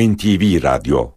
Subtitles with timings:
[0.00, 1.10] NTV Radyo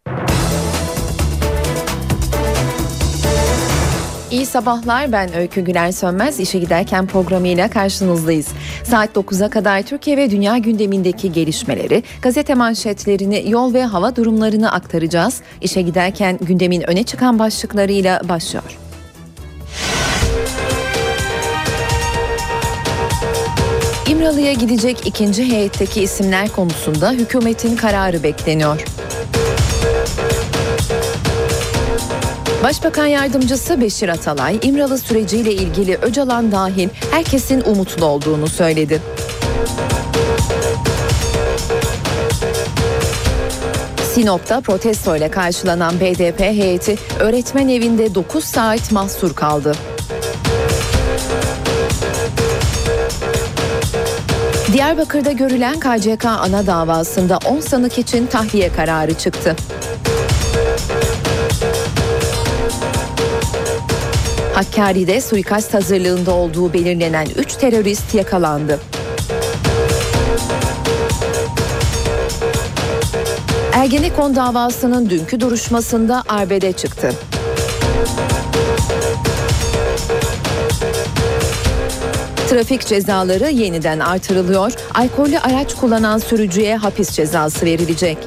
[4.32, 8.48] İyi sabahlar ben Öykü Güler Sönmez işe giderken programıyla karşınızdayız.
[8.84, 15.42] Saat 9'a kadar Türkiye ve dünya gündemindeki gelişmeleri, gazete manşetlerini, yol ve hava durumlarını aktaracağız.
[15.62, 18.83] İşe giderken gündemin öne çıkan başlıklarıyla başlıyor.
[24.10, 28.86] İmralı'ya gidecek ikinci heyetteki isimler konusunda hükümetin kararı bekleniyor.
[32.64, 39.02] Başbakan Yardımcısı Beşir Atalay, İmralı süreciyle ilgili Öcalan dahil herkesin umutlu olduğunu söyledi.
[44.14, 49.76] Sinop'ta protesto ile karşılanan BDP heyeti öğretmen evinde 9 saat mahsur kaldı.
[54.74, 59.56] Diyarbakır'da görülen KCK ana davasında 10 sanık için tahliye kararı çıktı.
[64.54, 68.80] Hakkari'de suikast hazırlığında olduğu belirlenen 3 terörist yakalandı.
[73.74, 77.14] Ergenekon davasının dünkü duruşmasında arbede çıktı.
[82.54, 84.72] Trafik cezaları yeniden artırılıyor.
[84.94, 88.18] Alkollü araç kullanan sürücüye hapis cezası verilecek.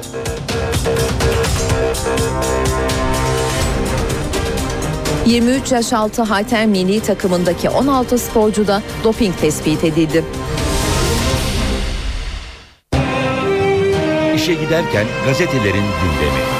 [5.27, 10.25] ...23 yaş altı halter milli takımındaki 16 sporcuda doping tespit edildi.
[14.35, 16.56] İşe giderken gazetelerin gündemi.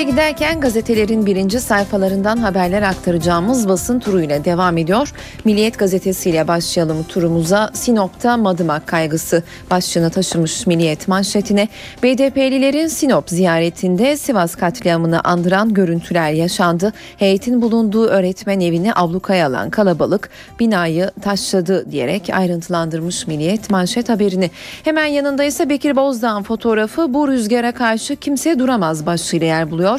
[0.00, 5.12] İşe giderken gazetelerin birinci sayfalarından haberler aktaracağımız basın turuyla devam ediyor.
[5.44, 7.70] Milliyet gazetesiyle başlayalım turumuza.
[7.74, 11.68] Sinop'ta madımak kaygısı başlığını taşımış Milliyet manşetine.
[12.02, 16.92] BDP'lilerin Sinop ziyaretinde Sivas katliamını andıran görüntüler yaşandı.
[17.16, 20.30] Heyetin bulunduğu öğretmen evini ablukaya alan kalabalık
[20.60, 24.50] binayı taşladı diyerek ayrıntılandırmış Milliyet manşet haberini.
[24.84, 29.89] Hemen yanında ise Bekir Bozdağ'ın fotoğrafı bu rüzgara karşı kimse duramaz başlığıyla yer buluyor.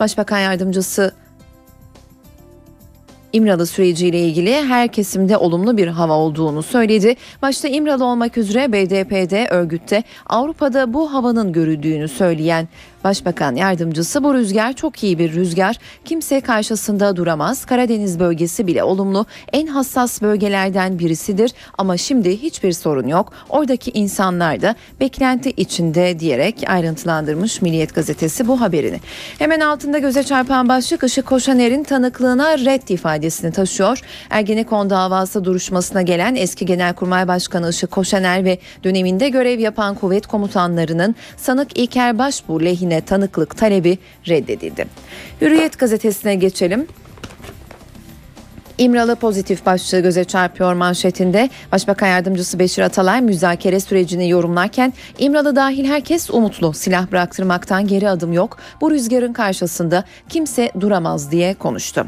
[0.00, 1.14] Başbakan yardımcısı
[3.32, 7.14] İmralı süreciyle ilgili her kesimde olumlu bir hava olduğunu söyledi.
[7.42, 12.68] Başta İmralı olmak üzere BDP'de, örgütte Avrupa'da bu havanın görüldüğünü söyleyen
[13.04, 15.76] Başbakan yardımcısı bu rüzgar çok iyi bir rüzgar.
[16.04, 17.64] Kimse karşısında duramaz.
[17.64, 19.26] Karadeniz bölgesi bile olumlu.
[19.52, 23.32] En hassas bölgelerden birisidir ama şimdi hiçbir sorun yok.
[23.48, 29.00] Oradaki insanlar da beklenti içinde diyerek ayrıntılandırmış Milliyet gazetesi bu haberini.
[29.38, 34.00] Hemen altında göze çarpan başlık Işık Koşaner'in tanıklığına red ifadesini taşıyor.
[34.30, 41.14] Ergenekon davası duruşmasına gelen eski Genelkurmay Başkanı Işık Koşaner ve döneminde görev yapan kuvvet komutanlarının
[41.36, 44.86] sanık İlker Başbuğ lehine yine tanıklık talebi reddedildi.
[45.40, 46.86] Hürriyet gazetesine geçelim.
[48.78, 51.50] İmralı pozitif başlığı göze çarpıyor manşetinde.
[51.72, 56.72] Başbakan Yardımcısı Beşir Atalay müzakere sürecini yorumlarken İmralı dahil herkes umutlu.
[56.72, 58.58] Silah bıraktırmaktan geri adım yok.
[58.80, 62.06] Bu rüzgarın karşısında kimse duramaz diye konuştu.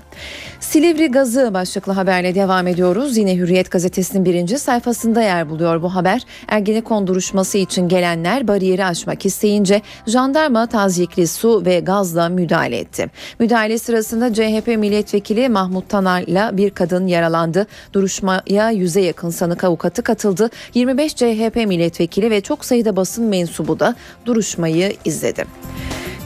[0.72, 3.16] Silivri gazı başlıklı haberle devam ediyoruz.
[3.16, 6.22] Yine Hürriyet gazetesinin birinci sayfasında yer buluyor bu haber.
[6.48, 13.10] Ergenekon duruşması için gelenler bariyeri aşmak isteyince jandarma tazyikli su ve gazla müdahale etti.
[13.38, 17.66] Müdahale sırasında CHP milletvekili Mahmut Tanar'la bir kadın yaralandı.
[17.92, 20.50] Duruşmaya yüze yakın sanık avukatı katıldı.
[20.74, 23.94] 25 CHP milletvekili ve çok sayıda basın mensubu da
[24.26, 25.44] duruşmayı izledi.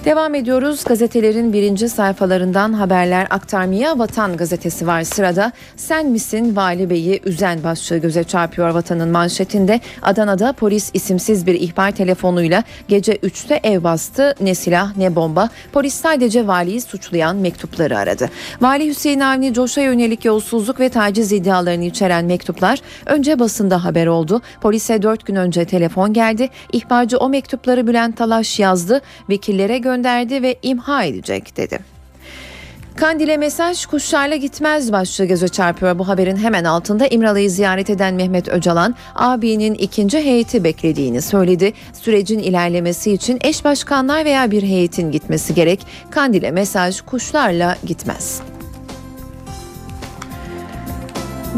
[0.07, 0.85] Devam ediyoruz.
[0.85, 5.53] Gazetelerin birinci sayfalarından haberler aktarmaya Vatan gazetesi var sırada.
[5.77, 9.81] Sen misin Vali Bey'i üzen başlığı göze çarpıyor Vatan'ın manşetinde.
[10.03, 14.35] Adana'da polis isimsiz bir ihbar telefonuyla gece 3'te ev bastı.
[14.41, 15.49] Ne silah ne bomba.
[15.73, 18.31] Polis sadece valiyi suçlayan mektupları aradı.
[18.61, 24.43] Vali Hüseyin Avni Coş'a yönelik yolsuzluk ve taciz iddialarını içeren mektuplar önce basında haber oldu.
[24.61, 26.49] Polise 4 gün önce telefon geldi.
[26.73, 29.01] İhbarcı o mektupları Bülent Talaş yazdı.
[29.29, 31.79] Vekillere gönderdi gönderdi ve imha edecek dedi.
[32.97, 35.99] Kandil'e mesaj kuşlarla gitmez başlığı göze çarpıyor.
[35.99, 41.73] Bu haberin hemen altında İmralı'yı ziyaret eden Mehmet Öcalan abinin ikinci heyeti beklediğini söyledi.
[41.93, 45.87] Sürecin ilerlemesi için eş başkanlar veya bir heyetin gitmesi gerek.
[46.11, 48.41] Kandil'e mesaj kuşlarla gitmez.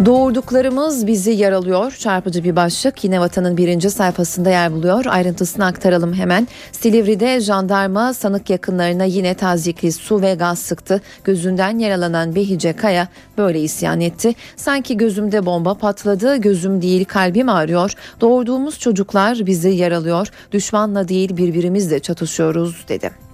[0.04, 1.92] Doğurduklarımız bizi yaralıyor.
[1.92, 5.04] Çarpıcı bir başlık yine vatanın birinci sayfasında yer buluyor.
[5.08, 6.48] Ayrıntısını aktaralım hemen.
[6.72, 11.00] Silivri'de jandarma sanık yakınlarına yine tazikli su ve gaz sıktı.
[11.24, 13.08] Gözünden yaralanan Behice Kaya
[13.38, 14.34] böyle isyan etti.
[14.56, 17.92] Sanki gözümde bomba patladı, gözüm değil kalbim ağrıyor.
[18.20, 20.28] Doğurduğumuz çocuklar bizi yaralıyor.
[20.52, 23.27] Düşmanla değil birbirimizle çatışıyoruz dedi.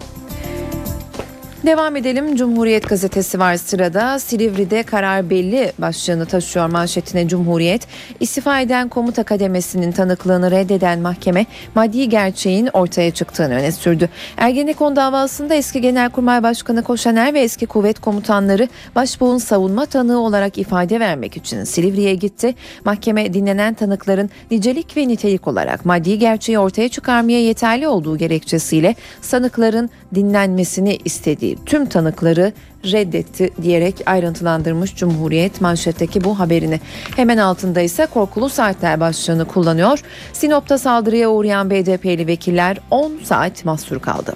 [1.67, 2.37] Devam edelim.
[2.37, 4.19] Cumhuriyet gazetesi var sırada.
[4.19, 7.87] Silivri'de karar belli başlığını taşıyor manşetine Cumhuriyet.
[8.21, 14.09] İstifa eden komuta kademesinin tanıklığını reddeden mahkeme maddi gerçeğin ortaya çıktığını öne sürdü.
[14.37, 21.01] Ergenekon davasında eski Genelkurmay Başkanı Koşaner ve eski kuvvet komutanları başbuğun savunma tanığı olarak ifade
[21.01, 22.55] vermek için Silivri'ye gitti.
[22.85, 29.91] Mahkeme dinlenen tanıkların nicelik ve nitelik olarak maddi gerçeği ortaya çıkarmaya yeterli olduğu gerekçesiyle sanıkların
[30.15, 32.53] dinlenmesini istediği tüm tanıkları
[32.85, 36.81] reddetti diyerek ayrıntılandırmış Cumhuriyet manşetteki bu haberini.
[37.17, 40.03] Hemen altında ise korkulu saatler başlığını kullanıyor.
[40.33, 44.35] Sinop'ta saldırıya uğrayan BDP'li vekiller 10 saat mahsur kaldı.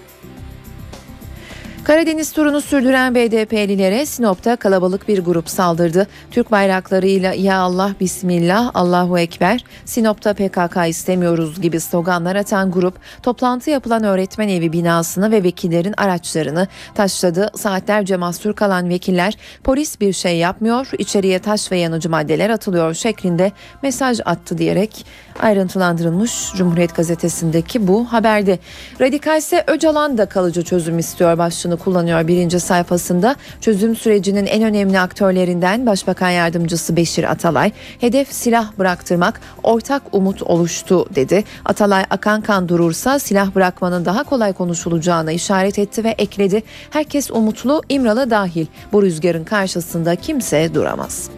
[1.89, 6.07] Karadeniz turunu sürdüren BDP'lilere Sinop'ta kalabalık bir grup saldırdı.
[6.31, 13.71] Türk bayraklarıyla Ya Allah Bismillah Allahu Ekber Sinop'ta PKK istemiyoruz gibi sloganlar atan grup toplantı
[13.71, 17.51] yapılan öğretmen evi binasını ve vekillerin araçlarını taşladı.
[17.57, 23.53] Saatlerce mahsur kalan vekiller polis bir şey yapmıyor içeriye taş ve yanıcı maddeler atılıyor şeklinde
[23.83, 25.07] mesaj attı diyerek
[25.41, 28.59] ayrıntılandırılmış Cumhuriyet Gazetesi'ndeki bu haberde.
[29.01, 33.37] Radikalse Öcalan da kalıcı çözüm istiyor başlığını kullanıyor birinci sayfasında.
[33.61, 41.07] Çözüm sürecinin en önemli aktörlerinden Başbakan Yardımcısı Beşir Atalay, hedef silah bıraktırmak, ortak umut oluştu
[41.15, 41.45] dedi.
[41.65, 46.63] Atalay akan kan durursa silah bırakmanın daha kolay konuşulacağına işaret etti ve ekledi.
[46.91, 48.67] Herkes umutlu, İmralı dahil.
[48.93, 51.31] Bu rüzgarın karşısında kimse duramaz.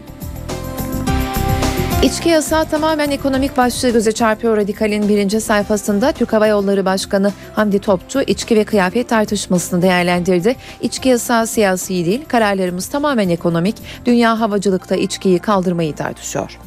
[2.03, 7.79] İçki yasağı tamamen ekonomik başlığı göze çarpıyor Radikal'in birinci sayfasında Türk Hava Yolları Başkanı Hamdi
[7.79, 10.57] Topçu içki ve kıyafet tartışmasını değerlendirdi.
[10.81, 13.77] İçki yasağı siyasi değil, kararlarımız tamamen ekonomik.
[14.07, 16.59] Dünya havacılıkta içkiyi kaldırmayı tartışıyor.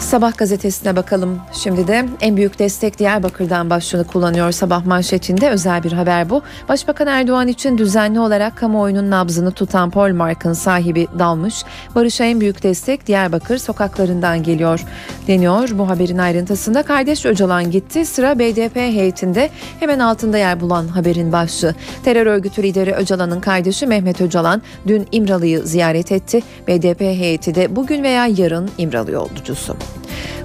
[0.00, 1.40] Sabah gazetesine bakalım.
[1.52, 6.42] Şimdi de en büyük destek Diyarbakır'dan başlığını kullanıyor sabah manşetinde özel bir haber bu.
[6.68, 11.64] Başbakan Erdoğan için düzenli olarak kamuoyunun nabzını tutan Polmark'ın sahibi dalmış.
[11.94, 14.84] Barış'a en büyük destek Diyarbakır sokaklarından geliyor
[15.26, 15.68] deniyor.
[15.74, 18.06] Bu haberin ayrıntısında kardeş Öcalan gitti.
[18.06, 19.50] Sıra BDP heyetinde
[19.80, 21.74] hemen altında yer bulan haberin başlığı.
[22.04, 26.42] Terör örgütü lideri Öcalan'ın kardeşi Mehmet Öcalan dün İmralı'yı ziyaret etti.
[26.68, 29.76] BDP heyeti de bugün veya yarın İmralı yolcusu.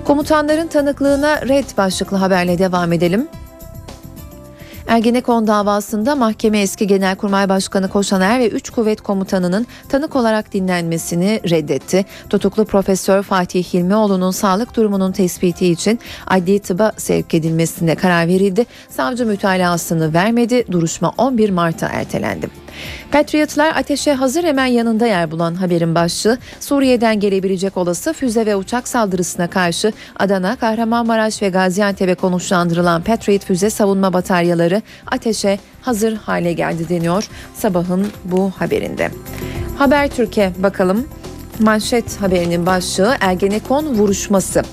[0.06, 3.28] Komutanların tanıklığına red başlıklı haberle devam edelim.
[4.88, 12.06] Ergenekon davasında mahkeme eski Genelkurmay Başkanı Koşaner ve 3 kuvvet komutanının tanık olarak dinlenmesini reddetti.
[12.30, 18.66] Tutuklu Profesör Fatih Hilmioğlu'nun sağlık durumunun tespiti için adli tıba sevk edilmesine karar verildi.
[18.90, 20.66] Savcı mütalasını vermedi.
[20.72, 22.63] Duruşma 11 Mart'a ertelendi.
[23.12, 28.88] Patriotlar ateşe hazır hemen yanında yer bulan haberin başlığı Suriye'den gelebilecek olası füze ve uçak
[28.88, 34.82] saldırısına karşı Adana, Kahramanmaraş ve Gaziantep'e konuşlandırılan Patriot füze savunma bataryaları
[35.12, 39.12] ateşe hazır hale geldi deniyor sabahın bu haberinde.
[39.78, 41.08] Haber Türkiye bakalım.
[41.60, 44.64] Manşet haberinin başlığı Ergenekon vuruşması.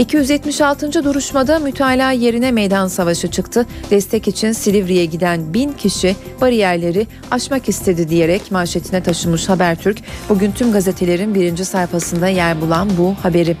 [0.00, 1.04] 276.
[1.04, 3.66] duruşmada mütalaa yerine meydan savaşı çıktı.
[3.90, 9.98] Destek için Silivri'ye giden bin kişi bariyerleri aşmak istedi diyerek manşetine taşımış Habertürk
[10.28, 13.56] bugün tüm gazetelerin birinci sayfasında yer bulan bu haberi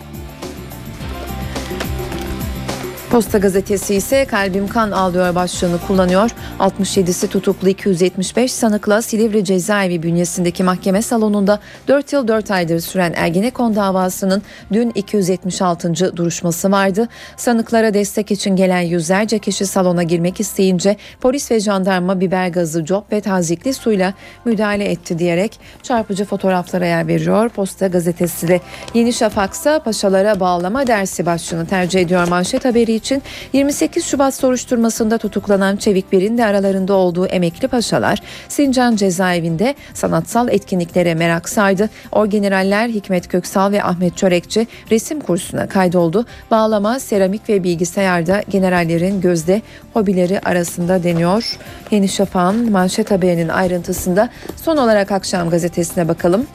[3.10, 6.30] Posta gazetesi ise kalbim kan ağlıyor başlığını kullanıyor.
[6.58, 13.76] 67'si tutuklu 275 sanıkla Silivri cezaevi bünyesindeki mahkeme salonunda 4 yıl 4 aydır süren Ergenekon
[13.76, 16.16] davasının dün 276.
[16.16, 17.08] duruşması vardı.
[17.36, 23.12] Sanıklara destek için gelen yüzlerce kişi salona girmek isteyince polis ve jandarma biber gazı, cop
[23.12, 24.14] ve tazikli suyla
[24.44, 27.48] müdahale etti diyerek çarpıcı fotoğraflara yer veriyor.
[27.48, 28.60] Posta gazetesi de
[28.94, 35.76] Yeni Şafak'sa paşalara bağlama dersi başlığını tercih ediyor manşet haberi için 28 Şubat soruşturmasında tutuklanan
[35.76, 41.90] Çevik Bir'in de aralarında olduğu emekli paşalar Sincan cezaevinde sanatsal etkinliklere merak sardı.
[42.12, 46.26] Orgeneraller Hikmet Köksal ve Ahmet Çörekçi resim kursuna kaydoldu.
[46.50, 49.62] Bağlama, seramik ve bilgisayarda generallerin gözde
[49.94, 51.58] hobileri arasında deniyor.
[51.90, 56.46] Yeni Şafak'ın manşet haberinin ayrıntısında son olarak akşam gazetesine bakalım.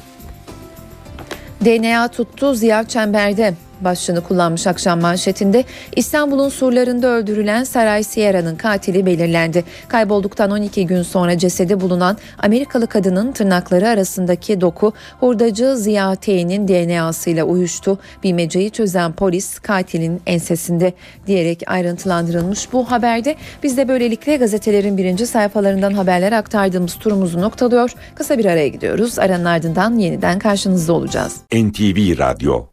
[1.65, 5.63] DNA tuttu Ziya Çember'de başlığını kullanmış akşam manşetinde
[5.95, 9.63] İstanbul'un surlarında öldürülen Saray Sierra'nın katili belirlendi.
[9.87, 17.43] Kaybolduktan 12 gün sonra cesedi bulunan Amerikalı kadının tırnakları arasındaki doku hurdacı Ziya T'nin DNA'sıyla
[17.43, 17.99] uyuştu.
[18.23, 20.93] Bilmeceyi çözen polis katilin ensesinde
[21.27, 27.91] diyerek ayrıntılandırılmış bu haberde biz de böylelikle gazetelerin birinci sayfalarından haberler aktardığımız turumuzu noktalıyor.
[28.15, 29.19] Kısa bir araya gidiyoruz.
[29.19, 31.35] Aranın ardından yeniden karşınızda olacağız.
[31.53, 32.65] NTV Radyo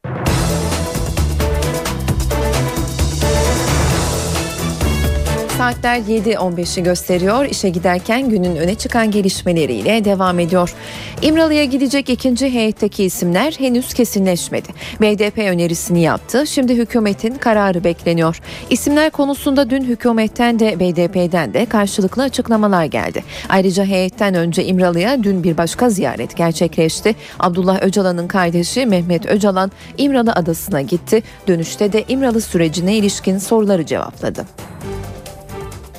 [5.62, 7.44] Saatler 7.15'i gösteriyor.
[7.44, 10.74] İşe giderken günün öne çıkan gelişmeleriyle devam ediyor.
[11.22, 14.68] İmralı'ya gidecek ikinci heyetteki isimler henüz kesinleşmedi.
[15.00, 16.46] BDP önerisini yaptı.
[16.46, 18.40] Şimdi hükümetin kararı bekleniyor.
[18.70, 23.24] İsimler konusunda dün hükümetten de BDP'den de karşılıklı açıklamalar geldi.
[23.48, 27.14] Ayrıca heyetten önce İmralı'ya dün bir başka ziyaret gerçekleşti.
[27.40, 31.22] Abdullah Öcalan'ın kardeşi Mehmet Öcalan İmralı adasına gitti.
[31.48, 34.46] Dönüşte de İmralı sürecine ilişkin soruları cevapladı.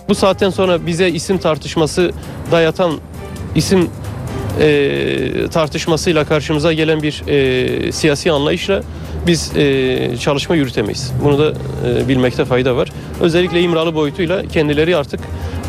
[0.09, 2.11] Bu saatten sonra bize isim tartışması
[2.51, 2.99] dayatan
[3.55, 3.89] isim
[4.59, 8.83] e, tartışmasıyla karşımıza gelen bir e, siyasi anlayışla
[9.27, 11.11] biz e, çalışma yürütemeyiz.
[11.23, 11.53] Bunu da
[11.87, 12.89] e, bilmekte fayda var.
[13.21, 15.19] Özellikle İmralı boyutuyla kendileri artık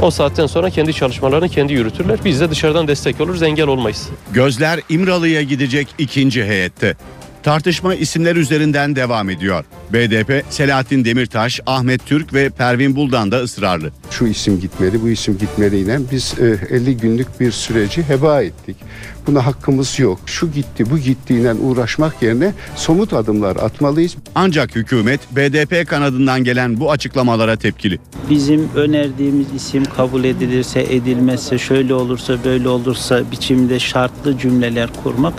[0.02, 2.18] o saatten sonra kendi çalışmalarını kendi yürütürler.
[2.24, 4.08] Biz de dışarıdan destek oluruz, engel olmayız.
[4.32, 6.96] Gözler İmralı'ya gidecek ikinci heyette.
[7.44, 9.64] Tartışma isimler üzerinden devam ediyor.
[9.92, 13.92] BDP, Selahattin Demirtaş, Ahmet Türk ve Pervin Buldan da ısrarlı.
[14.10, 18.76] Şu isim gitmeli, bu isim gitmeliyle biz e, 50 günlük bir süreci heba ettik.
[19.26, 20.18] Buna hakkımız yok.
[20.26, 24.16] Şu gitti, bu gittiğiyle uğraşmak yerine somut adımlar atmalıyız.
[24.34, 27.98] Ancak hükümet BDP kanadından gelen bu açıklamalara tepkili.
[28.30, 35.34] Bizim önerdiğimiz isim kabul edilirse, edilmezse, şöyle olursa, böyle olursa biçimde şartlı cümleler kurmak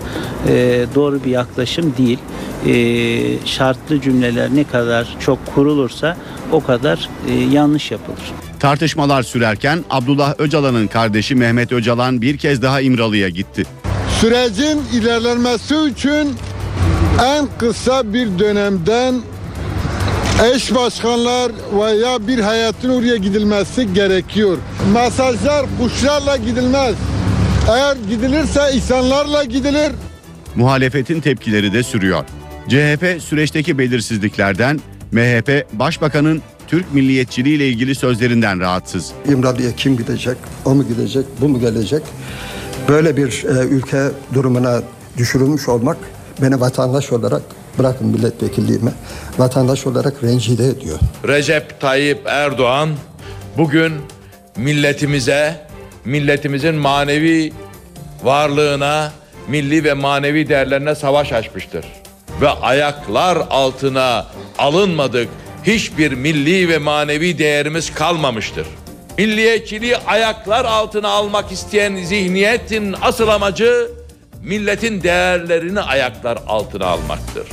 [0.48, 2.20] e, doğru bir yaklaşım değil.
[2.66, 6.18] E, şartlı cümleler ne kadar çok kurulursa
[6.52, 8.45] o kadar e, yanlış yapılır.
[8.66, 13.64] Tartışmalar sürerken Abdullah Öcalan'ın kardeşi Mehmet Öcalan bir kez daha İmralı'ya gitti.
[14.20, 16.36] Sürecin ilerlenmesi için
[17.26, 19.16] en kısa bir dönemden
[20.56, 24.58] eş başkanlar veya bir hayatın oraya gidilmesi gerekiyor.
[24.94, 26.96] Mesajlar kuşlarla gidilmez.
[27.70, 29.92] Eğer gidilirse insanlarla gidilir.
[30.56, 32.24] Muhalefetin tepkileri de sürüyor.
[32.70, 34.80] CHP süreçteki belirsizliklerden,
[35.12, 36.42] MHP Başbakanın
[36.76, 39.12] Türk milliyetçiliği ile ilgili sözlerinden rahatsız.
[39.30, 40.38] İmralı'ya kim gidecek?
[40.66, 41.26] O mu gidecek?
[41.42, 42.04] Bu mu gelecek?
[42.90, 44.82] Böyle bir e, ülke durumuna
[45.18, 45.98] düşürülmüş olmak
[46.42, 47.42] beni vatandaş olarak
[47.80, 48.92] bırakın milletvekilliğimi
[49.38, 51.00] vatandaş olarak rencide ediyor.
[51.28, 52.90] Recep Tayyip Erdoğan
[53.58, 53.94] bugün
[54.58, 55.68] milletimize,
[56.06, 57.54] milletimizin manevi
[58.24, 59.12] varlığına,
[59.48, 61.86] milli ve manevi değerlerine savaş açmıştır.
[62.42, 64.26] Ve ayaklar altına
[64.58, 65.30] alınmadık
[65.68, 68.68] hiçbir milli ve manevi değerimiz kalmamıştır.
[69.18, 73.92] Milliyetçiliği ayaklar altına almak isteyen zihniyetin asıl amacı
[74.44, 77.48] milletin değerlerini ayaklar altına almaktır.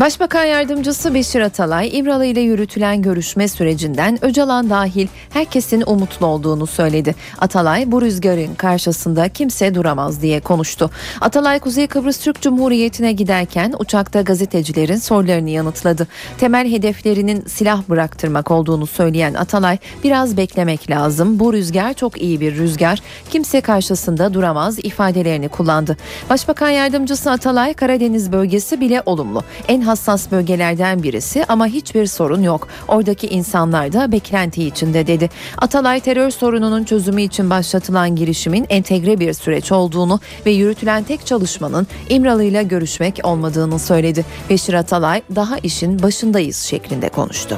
[0.00, 7.14] Başbakan Yardımcısı Beşir Atalay, İmralı ile yürütülen görüşme sürecinden Öcalan dahil herkesin umutlu olduğunu söyledi.
[7.38, 10.90] Atalay bu rüzgarın karşısında kimse duramaz diye konuştu.
[11.20, 16.06] Atalay Kuzey Kıbrıs Türk Cumhuriyeti'ne giderken uçakta gazetecilerin sorularını yanıtladı.
[16.38, 21.38] Temel hedeflerinin silah bıraktırmak olduğunu söyleyen Atalay, biraz beklemek lazım.
[21.38, 23.02] Bu rüzgar çok iyi bir rüzgar.
[23.30, 25.96] Kimse karşısında duramaz ifadelerini kullandı.
[26.30, 29.42] Başbakan Yardımcısı Atalay, Karadeniz bölgesi bile olumlu.
[29.68, 32.68] En hassas bölgelerden birisi ama hiçbir sorun yok.
[32.88, 35.30] Oradaki insanlar da beklenti içinde dedi.
[35.58, 41.86] Atalay terör sorununun çözümü için başlatılan girişimin entegre bir süreç olduğunu ve yürütülen tek çalışmanın
[42.08, 44.24] İmralı ile görüşmek olmadığını söyledi.
[44.50, 47.56] Beşir Atalay daha işin başındayız şeklinde konuştu.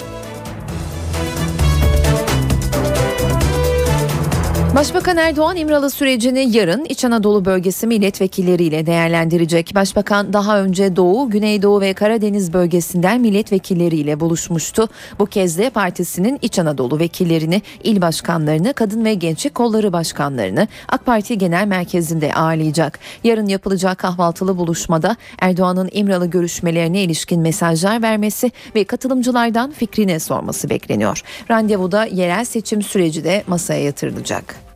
[4.80, 9.74] Başbakan Erdoğan İmralı sürecini yarın İç Anadolu bölgesi milletvekilleriyle değerlendirecek.
[9.74, 14.88] Başbakan daha önce Doğu, Güneydoğu ve Karadeniz bölgesinden milletvekilleriyle buluşmuştu.
[15.18, 21.06] Bu kez de partisinin İç Anadolu vekillerini, il başkanlarını, kadın ve gençlik kolları başkanlarını AK
[21.06, 22.98] Parti Genel Merkezi'nde ağırlayacak.
[23.24, 31.22] Yarın yapılacak kahvaltılı buluşmada Erdoğan'ın İmralı görüşmelerine ilişkin mesajlar vermesi ve katılımcılardan fikrine sorması bekleniyor.
[31.50, 34.69] Randevuda yerel seçim süreci de masaya yatırılacak.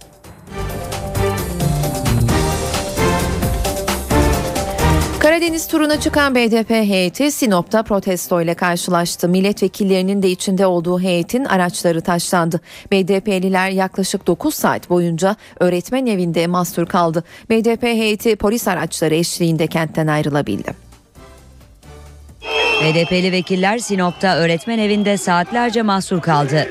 [5.35, 9.29] Karadeniz turuna çıkan BDP heyeti Sinop'ta protesto ile karşılaştı.
[9.29, 12.61] Milletvekillerinin de içinde olduğu heyetin araçları taşlandı.
[12.93, 17.25] BDP'liler yaklaşık 9 saat boyunca öğretmen evinde mahsur kaldı.
[17.51, 20.75] BDP heyeti polis araçları eşliğinde kentten ayrılabildi.
[22.83, 26.69] BDP'li vekiller Sinop'ta öğretmen evinde saatlerce mahsur kaldı.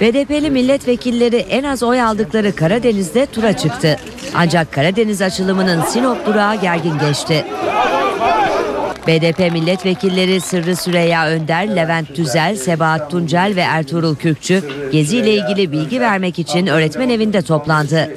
[0.00, 3.96] BDP'li milletvekilleri en az oy aldıkları Karadeniz'de tura çıktı.
[4.34, 7.46] Ancak Karadeniz açılımının Sinop durağı gergin geçti.
[9.06, 16.00] BDP milletvekilleri Sırrı Süreyya Önder, Levent Tüzel, Sebahat Tuncel ve Ertuğrul Kürkçü geziyle ilgili bilgi
[16.00, 18.10] vermek için öğretmen evinde toplandı.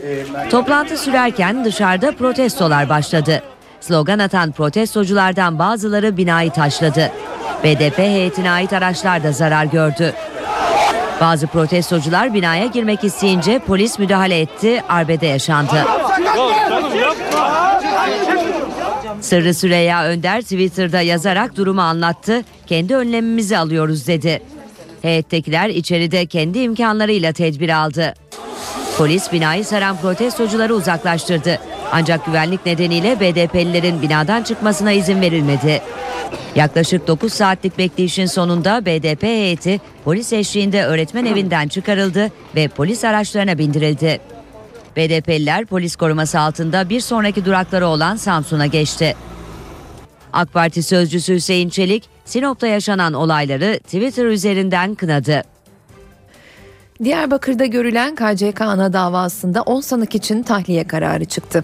[0.50, 3.42] Toplantı sürerken dışarıda protestolar başladı.
[3.82, 7.12] Slogan atan protestoculardan bazıları binayı taşladı.
[7.64, 10.14] BDP heyetine ait araçlar da zarar gördü.
[11.24, 15.86] Bazı protestocular binaya girmek isteyince polis müdahale etti, arbede yaşandı.
[19.22, 22.42] Sırrı Süreyya Önder Twitter'da yazarak durumu anlattı.
[22.68, 24.42] Kendi önlemimizi alıyoruz dedi.
[25.02, 28.14] Heyettekiler içeride kendi imkanlarıyla tedbir aldı.
[28.98, 31.60] Polis binayı saran protestocuları uzaklaştırdı.
[31.96, 35.82] Ancak güvenlik nedeniyle BDP'lilerin binadan çıkmasına izin verilmedi.
[36.56, 43.58] Yaklaşık 9 saatlik bekleyişin sonunda BDP heyeti polis eşliğinde öğretmen evinden çıkarıldı ve polis araçlarına
[43.58, 44.20] bindirildi.
[44.96, 49.16] BDP'liler polis koruması altında bir sonraki durakları olan Samsun'a geçti.
[50.34, 55.44] AK Parti sözcüsü Hüseyin Çelik, Sinop'ta yaşanan olayları Twitter üzerinden kınadı.
[57.04, 61.64] Diyarbakır'da görülen KCK ana davasında 10 sanık için tahliye kararı çıktı.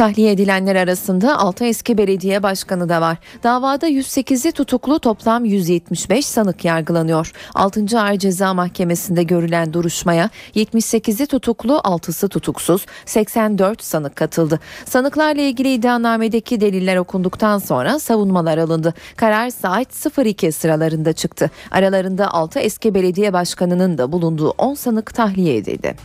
[0.00, 3.18] Tahliye edilenler arasında 6 eski belediye başkanı da var.
[3.42, 7.32] Davada 108'i tutuklu toplam 175 sanık yargılanıyor.
[7.54, 8.00] 6.
[8.00, 14.60] Ağır Ceza Mahkemesi'nde görülen duruşmaya 78'i tutuklu 6'sı tutuksuz 84 sanık katıldı.
[14.84, 18.94] Sanıklarla ilgili iddianamedeki deliller okunduktan sonra savunmalar alındı.
[19.16, 21.50] Karar saat 02 sıralarında çıktı.
[21.70, 25.96] Aralarında 6 eski belediye başkanının da bulunduğu 10 sanık tahliye edildi.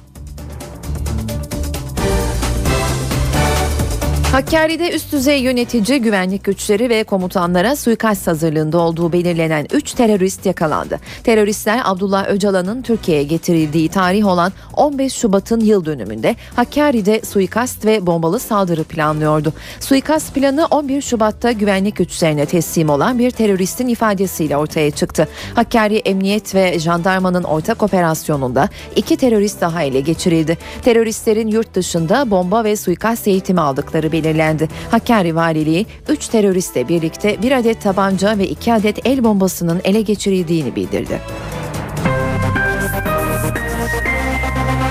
[4.35, 10.99] Hakkari'de üst düzey yönetici, güvenlik güçleri ve komutanlara suikast hazırlığında olduğu belirlenen 3 terörist yakalandı.
[11.23, 18.39] Teröristler Abdullah Öcalan'ın Türkiye'ye getirildiği tarih olan 15 Şubat'ın yıl dönümünde Hakkari'de suikast ve bombalı
[18.39, 19.53] saldırı planlıyordu.
[19.79, 25.27] Suikast planı 11 Şubat'ta güvenlik güçlerine teslim olan bir teröristin ifadesiyle ortaya çıktı.
[25.53, 30.57] Hakkari Emniyet ve Jandarmanın ortak operasyonunda iki terörist daha ele geçirildi.
[30.81, 34.67] Teröristlerin yurt dışında bomba ve suikast eğitimi aldıkları belirlendi belirlendi.
[34.91, 40.75] Hakkari Valiliği 3 teröristle birlikte bir adet tabanca ve 2 adet el bombasının ele geçirildiğini
[40.75, 41.21] bildirdi.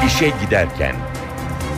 [0.07, 0.95] İşe giderken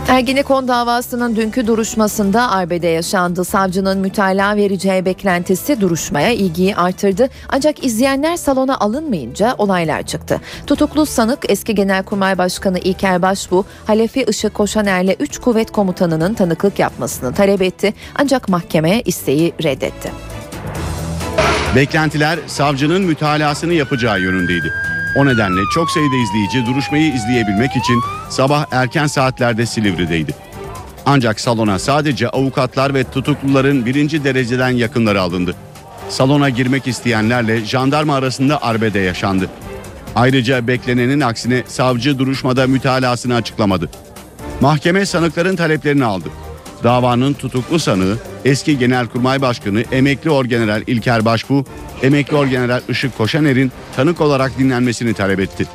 [0.09, 3.45] Ergenekon davasının dünkü duruşmasında arbede yaşandı.
[3.45, 7.29] Savcının mütalaa vereceği beklentisi duruşmaya ilgiyi artırdı.
[7.49, 10.41] Ancak izleyenler salona alınmayınca olaylar çıktı.
[10.67, 17.35] Tutuklu sanık eski Genelkurmay Başkanı İlker Başbuğ, Halefi Işık Koşaner'le 3 kuvvet komutanının tanıklık yapmasını
[17.35, 17.95] talep etti.
[18.15, 20.13] Ancak mahkeme isteği reddetti.
[21.77, 24.73] Beklentiler savcının mütalasını yapacağı yönündeydi.
[25.17, 28.01] O nedenle çok sayıda izleyici duruşmayı izleyebilmek için
[28.31, 30.35] sabah erken saatlerde Silivri'deydi.
[31.07, 35.55] Ancak salona sadece avukatlar ve tutukluların birinci dereceden yakınları alındı.
[36.09, 39.51] Salona girmek isteyenlerle jandarma arasında arbede yaşandı.
[40.15, 43.91] Ayrıca beklenenin aksine savcı duruşmada mütalasını açıklamadı.
[44.61, 46.29] Mahkeme sanıkların taleplerini aldı.
[46.85, 51.65] Davanın tutuklu sanığı eski Genelkurmay Başkanı emekli Orgeneral İlker Başbuğ,
[52.03, 55.67] emekli Orgeneral Işık Koşaner'in tanık olarak dinlenmesini talep etti.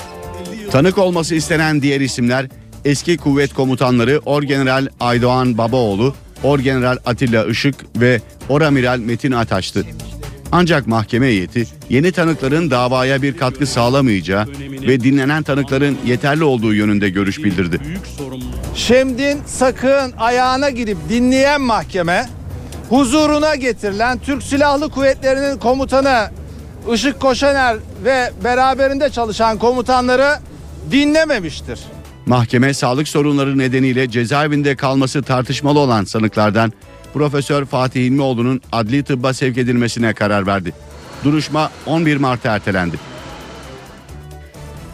[0.71, 2.47] Tanık olması istenen diğer isimler
[2.85, 9.85] eski kuvvet komutanları Orgeneral Aydoğan Babaoğlu, Orgeneral Atilla Işık ve Oramiral Metin Ataş'tı.
[10.51, 14.47] Ancak mahkeme heyeti yeni tanıkların davaya bir katkı sağlamayacağı
[14.87, 17.79] ve dinlenen tanıkların yeterli olduğu yönünde görüş bildirdi.
[18.75, 22.29] Şemdin Sakın ayağına girip dinleyen mahkeme
[22.89, 26.29] huzuruna getirilen Türk Silahlı Kuvvetleri'nin komutanı
[26.93, 30.39] Işık Koşaner ve beraberinde çalışan komutanları
[30.91, 31.79] dinlememiştir.
[32.25, 36.73] Mahkeme sağlık sorunları nedeniyle cezaevinde kalması tartışmalı olan sanıklardan
[37.13, 40.73] Profesör Fatih İlmioğlu'nun adli tıbba sevk edilmesine karar verdi.
[41.23, 43.10] Duruşma 11 Mart'a ertelendi.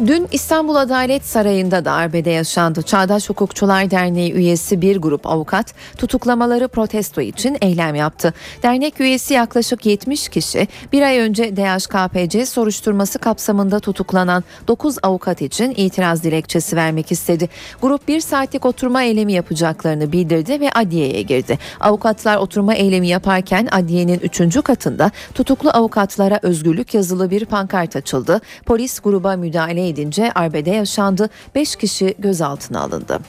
[0.05, 2.81] Dün İstanbul Adalet Sarayı'nda da arbede yaşandı.
[2.81, 8.33] Çağdaş Hukukçular Derneği üyesi bir grup avukat tutuklamaları protesto için eylem yaptı.
[8.63, 15.73] Dernek üyesi yaklaşık 70 kişi bir ay önce DHKPC soruşturması kapsamında tutuklanan 9 avukat için
[15.77, 17.49] itiraz dilekçesi vermek istedi.
[17.81, 21.60] Grup bir saatlik oturma eylemi yapacaklarını bildirdi ve adliyeye girdi.
[21.79, 24.63] Avukatlar oturma eylemi yaparken adliyenin 3.
[24.63, 28.41] katında tutuklu avukatlara özgürlük yazılı bir pankart açıldı.
[28.65, 31.30] Polis gruba müdahale edince arbede yaşandı.
[31.56, 33.19] 5 kişi gözaltına alındı.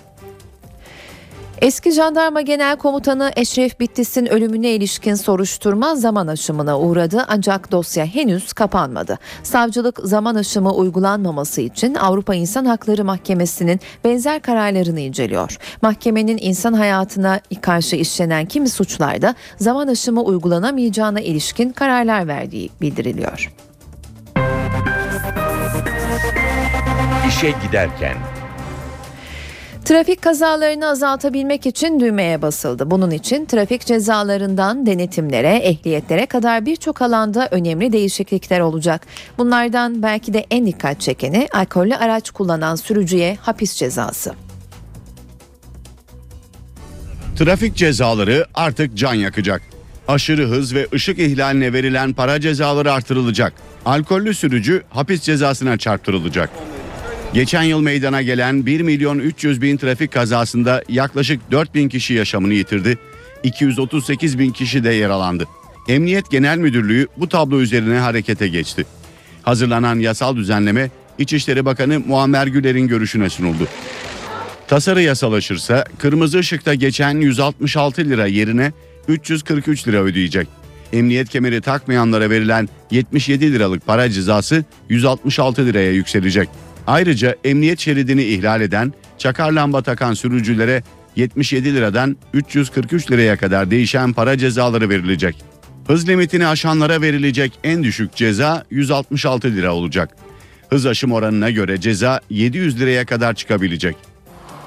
[1.61, 8.53] Eski Jandarma Genel Komutanı Eşref Bittis'in ölümüne ilişkin soruşturma zaman aşımına uğradı ancak dosya henüz
[8.53, 9.19] kapanmadı.
[9.43, 15.57] Savcılık zaman aşımı uygulanmaması için Avrupa İnsan Hakları Mahkemesi'nin benzer kararlarını inceliyor.
[15.83, 23.53] Mahkemenin insan hayatına karşı işlenen kimi suçlarda zaman aşımı uygulanamayacağına ilişkin kararlar verdiği bildiriliyor.
[27.29, 28.17] İşe giderken
[29.85, 32.91] Trafik kazalarını azaltabilmek için düğmeye basıldı.
[32.91, 39.07] Bunun için trafik cezalarından denetimlere, ehliyetlere kadar birçok alanda önemli değişiklikler olacak.
[39.39, 44.35] Bunlardan belki de en dikkat çekeni alkollü araç kullanan sürücüye hapis cezası.
[47.39, 49.63] Trafik cezaları artık can yakacak.
[50.09, 53.53] Aşırı hız ve ışık ihlaline verilen para cezaları artırılacak.
[53.85, 56.51] Alkollü sürücü hapis cezasına çarptırılacak.
[57.35, 62.55] Geçen yıl meydana gelen 1 milyon 300 bin trafik kazasında yaklaşık 4 bin kişi yaşamını
[62.55, 62.99] yitirdi.
[63.43, 65.47] 238 bin kişi de yaralandı.
[65.89, 68.87] Emniyet Genel Müdürlüğü bu tablo üzerine harekete geçti.
[69.43, 73.69] Hazırlanan yasal düzenleme İçişleri Bakanı Muammer Güler'in görüşüne sunuldu.
[74.69, 78.73] Tasarı yasalaşırsa kırmızı ışıkta geçen 166 lira yerine
[79.09, 80.49] 343 lira ödeyecek.
[80.93, 86.49] Emniyet kemeri takmayanlara verilen 77 liralık para cezası 166 liraya yükselecek.
[86.89, 90.83] Ayrıca emniyet şeridini ihlal eden, çakar lamba takan sürücülere
[91.17, 95.37] 77 liradan 343 liraya kadar değişen para cezaları verilecek.
[95.87, 100.17] Hız limitini aşanlara verilecek en düşük ceza 166 lira olacak.
[100.71, 103.97] Hız aşım oranına göre ceza 700 liraya kadar çıkabilecek.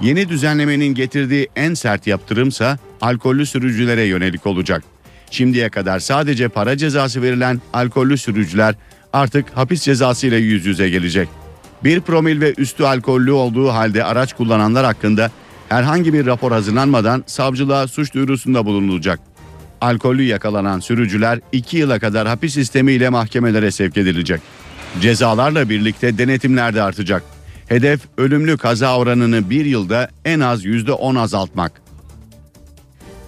[0.01, 4.84] Yeni düzenlemenin getirdiği en sert yaptırımsa alkollü sürücülere yönelik olacak.
[5.31, 8.75] Şimdiye kadar sadece para cezası verilen alkollü sürücüler
[9.13, 11.40] artık hapis cezası ile yüz yüze gelecek.
[11.83, 15.31] 1 promil ve üstü alkollü olduğu halde araç kullananlar hakkında
[15.69, 19.19] herhangi bir rapor hazırlanmadan savcılığa suç duyurusunda bulunulacak.
[19.81, 24.41] Alkollü yakalanan sürücüler 2 yıla kadar hapis sistemiyle mahkemelere sevk edilecek.
[25.01, 27.23] Cezalarla birlikte denetimler de artacak.
[27.67, 31.80] Hedef ölümlü kaza oranını bir yılda en az %10 azaltmak.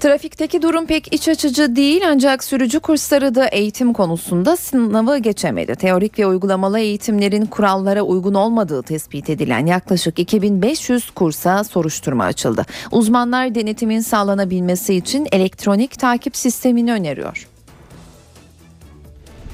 [0.03, 5.75] Trafikteki durum pek iç açıcı değil ancak sürücü kursları da eğitim konusunda sınavı geçemedi.
[5.75, 12.65] Teorik ve uygulamalı eğitimlerin kurallara uygun olmadığı tespit edilen yaklaşık 2500 kursa soruşturma açıldı.
[12.91, 17.47] Uzmanlar denetimin sağlanabilmesi için elektronik takip sistemini öneriyor.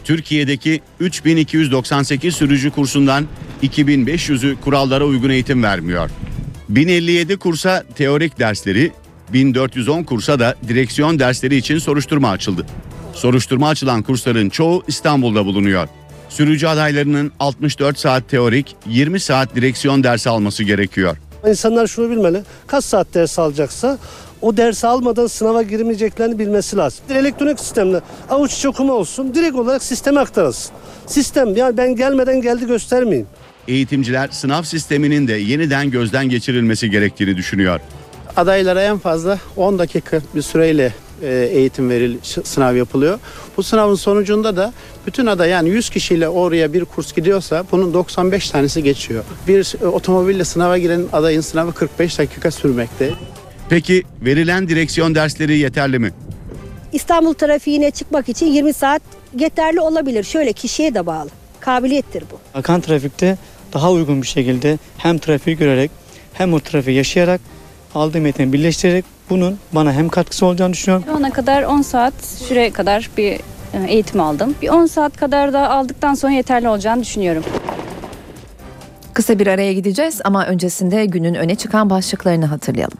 [0.03, 3.25] Türkiye'deki 3298 sürücü kursundan
[3.63, 6.09] 2500'ü kurallara uygun eğitim vermiyor.
[6.69, 8.91] 1057 kursa teorik dersleri,
[9.33, 12.65] 1410 kursa da direksiyon dersleri için soruşturma açıldı.
[13.13, 15.87] Soruşturma açılan kursların çoğu İstanbul'da bulunuyor.
[16.29, 21.17] Sürücü adaylarının 64 saat teorik, 20 saat direksiyon dersi alması gerekiyor.
[21.47, 22.41] İnsanlar şunu bilmeli.
[22.67, 23.97] Kaç saat ders alacaksa
[24.41, 26.99] o dersi almadan sınava girmeyeceklerini bilmesi lazım.
[27.09, 30.71] Elektronik sistemle avuç içi okuma olsun direkt olarak sisteme aktarılsın.
[31.07, 33.27] Sistem yani ben gelmeden geldi göstermeyeyim.
[33.67, 37.79] Eğitimciler sınav sisteminin de yeniden gözden geçirilmesi gerektiğini düşünüyor.
[38.35, 43.19] Adaylara en fazla 10 dakika bir süreyle e, eğitim veril sınav yapılıyor.
[43.57, 44.73] Bu sınavın sonucunda da
[45.07, 49.23] bütün aday yani 100 kişiyle oraya bir kurs gidiyorsa bunun 95 tanesi geçiyor.
[49.47, 53.09] Bir e, otomobille sınava giren adayın sınavı 45 dakika sürmekte.
[53.69, 56.11] Peki verilen direksiyon dersleri yeterli mi?
[56.93, 59.01] İstanbul trafiğine çıkmak için 20 saat
[59.39, 60.23] yeterli olabilir.
[60.23, 61.29] Şöyle kişiye de bağlı.
[61.59, 62.59] Kabiliyettir bu.
[62.59, 63.37] Akan trafikte
[63.73, 65.91] daha uygun bir şekilde hem trafiği görerek
[66.33, 67.41] hem o trafiği yaşayarak
[67.95, 71.05] aldığım eğitimi birleştirerek bunun bana hem katkısı olacağını düşünüyorum.
[71.07, 73.31] Şu ana kadar 10 saat süre kadar bir
[73.73, 74.55] e, eğitim aldım.
[74.61, 77.43] Bir 10 saat kadar da aldıktan sonra yeterli olacağını düşünüyorum.
[79.13, 82.97] Kısa bir araya gideceğiz ama öncesinde günün öne çıkan başlıklarını hatırlayalım.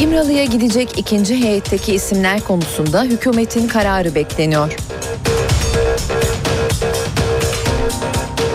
[0.00, 4.76] İmralı'ya gidecek ikinci heyetteki isimler konusunda hükümetin kararı bekleniyor.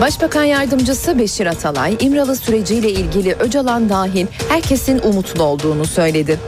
[0.00, 6.40] Başbakan Yardımcısı Beşir Atalay, İmralı süreciyle ilgili Öcalan dahil herkesin umutlu olduğunu söyledi.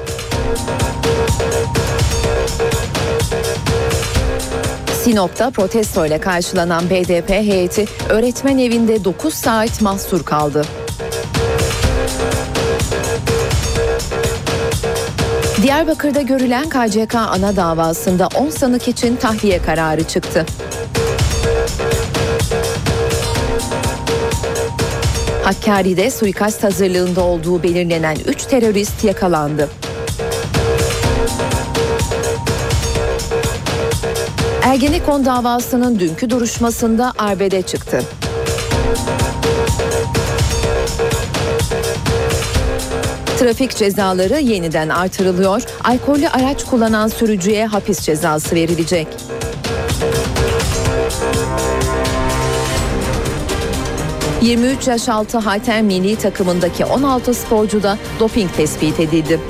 [5.02, 10.64] Sinop'ta protestoyla karşılanan BDP heyeti öğretmen evinde 9 saat mahsur kaldı.
[15.62, 20.46] Diyarbakır'da görülen KCK ana davasında 10 sanık için tahliye kararı çıktı.
[25.46, 29.68] Hakkari'de suikast hazırlığında olduğu belirlenen 3 terörist yakalandı.
[34.62, 38.02] Ergenekon davasının dünkü duruşmasında arbede çıktı.
[43.38, 45.62] Trafik cezaları yeniden artırılıyor.
[45.84, 49.08] Alkollü araç kullanan sürücüye hapis cezası verilecek.
[54.42, 59.40] ...23 yaş altı halter milli takımındaki 16 sporcuda doping tespit edildi.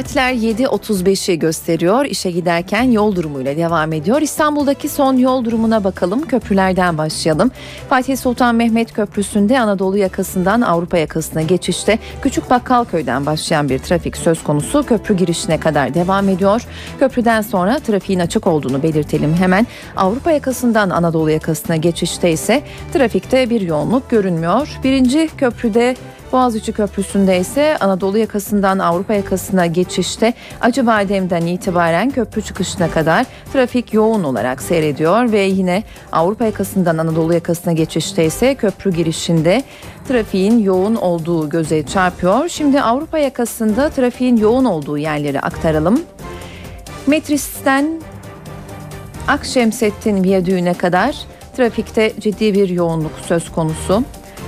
[0.00, 2.04] Saatler 7.35'i gösteriyor.
[2.04, 4.22] İşe giderken yol durumuyla devam ediyor.
[4.22, 6.26] İstanbul'daki son yol durumuna bakalım.
[6.26, 7.50] Köprülerden başlayalım.
[7.88, 14.44] Fatih Sultan Mehmet Köprüsü'nde Anadolu yakasından Avrupa yakasına geçişte Küçük Bakkalköy'den başlayan bir trafik söz
[14.44, 14.86] konusu.
[14.86, 16.62] Köprü girişine kadar devam ediyor.
[16.98, 19.66] Köprüden sonra trafiğin açık olduğunu belirtelim hemen.
[19.96, 24.68] Avrupa yakasından Anadolu yakasına geçişte ise trafikte bir yoğunluk görünmüyor.
[24.84, 25.96] Birinci köprüde
[26.32, 34.24] Boğaziçi Köprüsü'nde ise Anadolu yakasından Avrupa yakasına geçişte Acıbadem'den itibaren köprü çıkışına kadar trafik yoğun
[34.24, 39.62] olarak seyrediyor ve yine Avrupa yakasından Anadolu yakasına geçişte ise köprü girişinde
[40.08, 42.48] trafiğin yoğun olduğu göze çarpıyor.
[42.48, 46.00] Şimdi Avrupa yakasında trafiğin yoğun olduğu yerleri aktaralım.
[47.06, 48.00] Metris'ten
[49.28, 51.16] Akşemsettin Viyadüğü'ne kadar
[51.56, 54.02] trafikte ciddi bir yoğunluk söz konusu.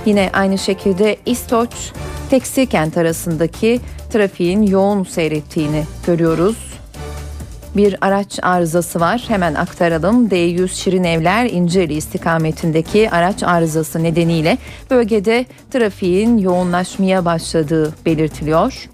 [0.05, 1.69] Yine aynı şekilde İstoç
[2.29, 3.79] Tekstil Kent arasındaki
[4.11, 6.57] trafiğin yoğun seyrettiğini görüyoruz.
[7.77, 9.25] Bir araç arızası var.
[9.27, 10.27] Hemen aktaralım.
[10.27, 14.57] D100 Şirin Evler İncirli istikametindeki araç arızası nedeniyle
[14.89, 18.89] bölgede trafiğin yoğunlaşmaya başladığı belirtiliyor.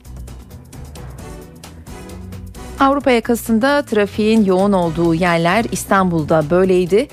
[2.80, 7.08] Avrupa yakasında trafiğin yoğun olduğu yerler İstanbul'da böyleydi.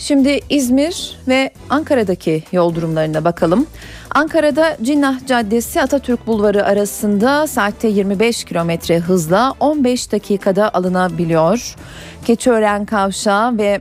[0.00, 3.66] Şimdi İzmir ve Ankara'daki yol durumlarına bakalım.
[4.14, 11.76] Ankara'da Cinnah Caddesi Atatürk Bulvarı arasında saatte 25 kilometre hızla 15 dakikada alınabiliyor.
[12.24, 13.80] Keçiören Kavşağı ve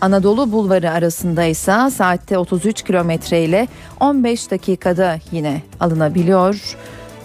[0.00, 3.68] Anadolu Bulvarı arasında ise saatte 33 kilometre ile
[4.00, 6.76] 15 dakikada yine alınabiliyor.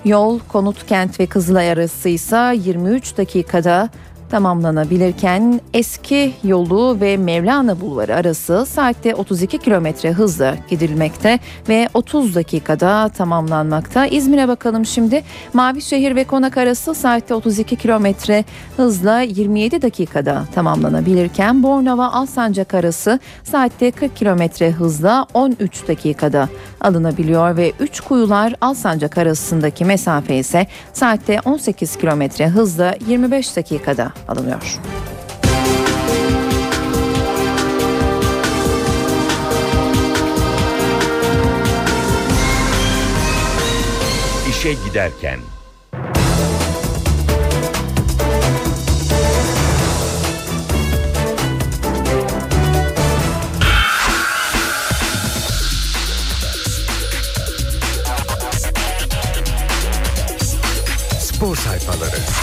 [0.06, 3.90] Yol Konut Kent ve Kızılay arası ise 23 dakikada
[4.32, 11.40] tamamlanabilirken eski yolu ve Mevlana Bulvarı arası saatte 32 kilometre hızla gidilmekte
[11.70, 14.06] ve 30 dakikada tamamlanmakta.
[14.06, 15.24] İzmir'e bakalım şimdi.
[15.54, 18.46] Mavişehir ve Konak arası saatte 32 kilometre
[18.78, 26.50] hızla 27 dakikada tamamlanabilirken Bornova Alsancak arası saatte 40 kilometre hızla 13 dakikada
[26.82, 34.80] alınabiliyor ve 3 kuyular Alsancak arasındaki mesafe ise saatte 18 kilometre hızla 25 dakikada alınıyor.
[44.50, 45.40] İşe giderken
[61.20, 62.41] Spor sayfaları.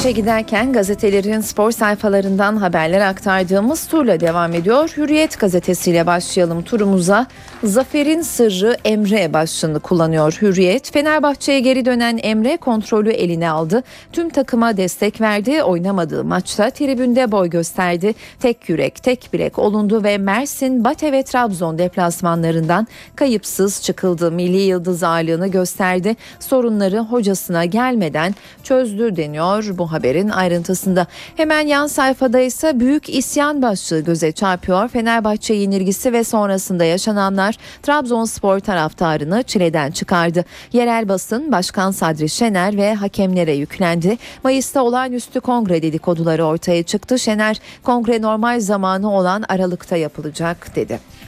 [0.00, 4.92] İşe giderken gazetelerin spor sayfalarından haberler aktardığımız turla devam ediyor.
[4.96, 7.26] Hürriyet gazetesiyle başlayalım turumuza.
[7.64, 10.92] Zafer'in sırrı Emre başlığını kullanıyor Hürriyet.
[10.92, 13.82] Fenerbahçe'ye geri dönen Emre kontrolü eline aldı.
[14.12, 15.62] Tüm takıma destek verdi.
[15.62, 18.14] Oynamadığı maçta tribünde boy gösterdi.
[18.38, 22.86] Tek yürek, tek bilek olundu ve Mersin, Bate ve Trabzon deplasmanlarından
[23.16, 24.32] kayıpsız çıkıldı.
[24.32, 26.16] Milli yıldız ağırlığını gösterdi.
[26.38, 31.06] Sorunları hocasına gelmeden çözdü deniyor bu haberin ayrıntısında.
[31.36, 34.88] Hemen yan sayfada ise büyük isyan başlığı göze çarpıyor.
[34.88, 40.44] Fenerbahçe yenilgisi ve sonrasında yaşananlar Trabzonspor taraftarını çileden çıkardı.
[40.72, 44.18] Yerel basın Başkan Sadri Şener ve hakemlere yüklendi.
[44.44, 47.18] Mayıs'ta olağanüstü kongre dedikoduları ortaya çıktı.
[47.18, 51.19] Şener kongre normal zamanı olan Aralık'ta yapılacak dedi.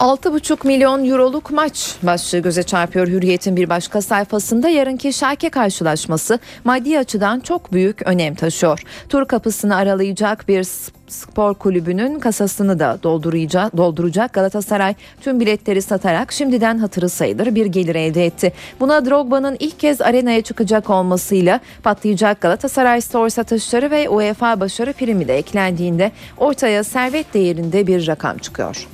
[0.00, 4.68] 6,5 milyon euroluk maç başlığı göze çarpıyor Hürriyet'in bir başka sayfasında.
[4.68, 8.82] Yarınki Şalke karşılaşması maddi açıdan çok büyük önem taşıyor.
[9.08, 10.66] Tur kapısını aralayacak bir
[11.08, 17.94] spor kulübünün kasasını da dolduracak, dolduracak Galatasaray tüm biletleri satarak şimdiden hatırı sayılır bir gelir
[17.94, 18.52] elde etti.
[18.80, 25.28] Buna Drogba'nın ilk kez arenaya çıkacak olmasıyla patlayacak Galatasaray Store satışları ve UEFA başarı primi
[25.28, 28.86] de eklendiğinde ortaya servet değerinde bir rakam çıkıyor.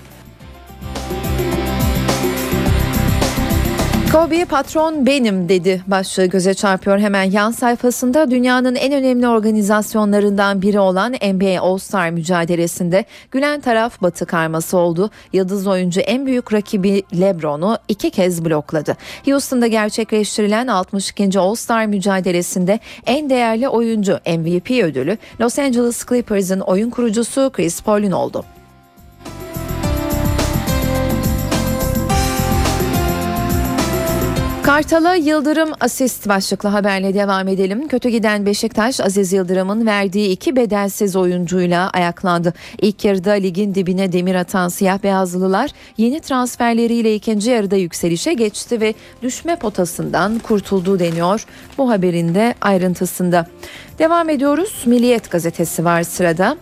[4.13, 10.81] Kobe patron benim dedi başlığı göze çarpıyor hemen yan sayfasında dünyanın en önemli organizasyonlarından biri
[10.81, 15.11] olan NBA All-Star mücadelesinde gülen taraf batı karması oldu.
[15.33, 18.97] Yıldız oyuncu en büyük rakibi Lebron'u iki kez blokladı.
[19.25, 21.39] Houston'da gerçekleştirilen 62.
[21.39, 28.45] All-Star mücadelesinde en değerli oyuncu MVP ödülü Los Angeles Clippers'ın oyun kurucusu Chris Paul'un oldu.
[34.67, 37.89] Kartal'a Yıldırım asist başlıklı haberle devam edelim.
[37.89, 42.55] Kötü giden Beşiktaş Aziz Yıldırım'ın verdiği iki bedelsiz oyuncuyla ayaklandı.
[42.83, 48.95] İlk yarıda ligin dibine demir atan siyah beyazlılar yeni transferleriyle ikinci yarıda yükselişe geçti ve
[49.23, 51.45] düşme potasından kurtuldu deniyor
[51.79, 53.47] bu haberin de ayrıntısında.
[53.99, 54.83] Devam ediyoruz.
[54.87, 56.57] Milliyet gazetesi var sırada.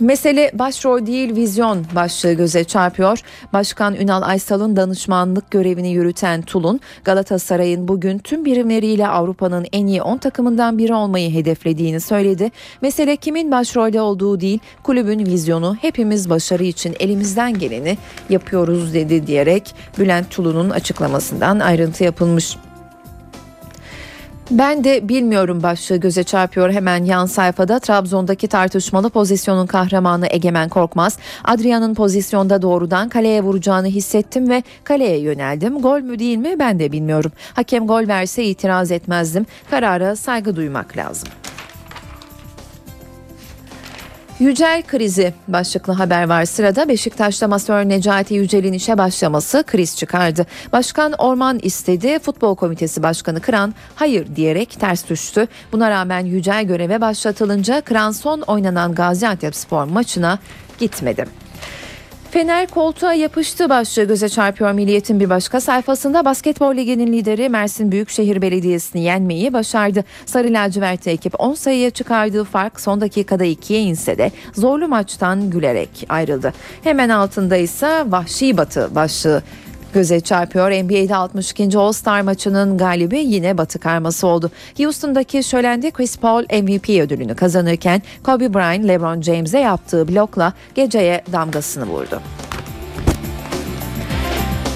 [0.00, 3.20] Mesele başrol değil vizyon başlığı göze çarpıyor.
[3.52, 10.18] Başkan Ünal Aysal'ın danışmanlık görevini yürüten Tulun, Galatasaray'ın bugün tüm birimleriyle Avrupa'nın en iyi 10
[10.18, 12.50] takımından biri olmayı hedeflediğini söyledi.
[12.82, 17.98] Mesele kimin başrolde olduğu değil, kulübün vizyonu hepimiz başarı için elimizden geleni
[18.30, 22.56] yapıyoruz dedi diyerek Bülent Tulun'un açıklamasından ayrıntı yapılmış.
[24.50, 27.78] Ben de bilmiyorum başlığı göze çarpıyor hemen yan sayfada.
[27.78, 35.82] Trabzon'daki tartışmalı pozisyonun kahramanı Egemen Korkmaz, Adrian'ın pozisyonda doğrudan kaleye vuracağını hissettim ve kaleye yöneldim.
[35.82, 37.32] Gol mü değil mi ben de bilmiyorum.
[37.54, 39.46] Hakem gol verse itiraz etmezdim.
[39.70, 41.28] Karara saygı duymak lazım.
[44.40, 50.46] Yücel krizi başlıklı haber var sırada Beşiktaş'ta masör Necati Yücel'in işe başlaması kriz çıkardı.
[50.72, 55.46] Başkan Orman istedi, futbol komitesi başkanı Kıran hayır diyerek ters düştü.
[55.72, 60.38] Buna rağmen Yücel göreve başlatılınca Kıran son oynanan Gaziantep spor maçına
[60.78, 61.26] gitmedi.
[62.30, 68.42] Fener koltuğa yapıştı başlığı göze çarpıyor Milliyet'in bir başka sayfasında basketbol liginin lideri Mersin Büyükşehir
[68.42, 70.04] Belediyesi'ni yenmeyi başardı.
[70.26, 76.06] Sarı lacivert ekip 10 sayıya çıkardığı fark son dakikada 2'ye inse de zorlu maçtan gülerek
[76.08, 76.52] ayrıldı.
[76.84, 79.42] Hemen altında ise Vahşi Batı başlığı
[79.94, 80.70] göze çarpıyor.
[80.70, 81.78] NBA'de 62.
[81.78, 84.50] All-Star maçının galibi yine Batı karması oldu.
[84.78, 91.86] Houston'daki şölende Chris Paul MVP ödülünü kazanırken Kobe Bryant LeBron James'e yaptığı blokla geceye damgasını
[91.86, 92.20] vurdu.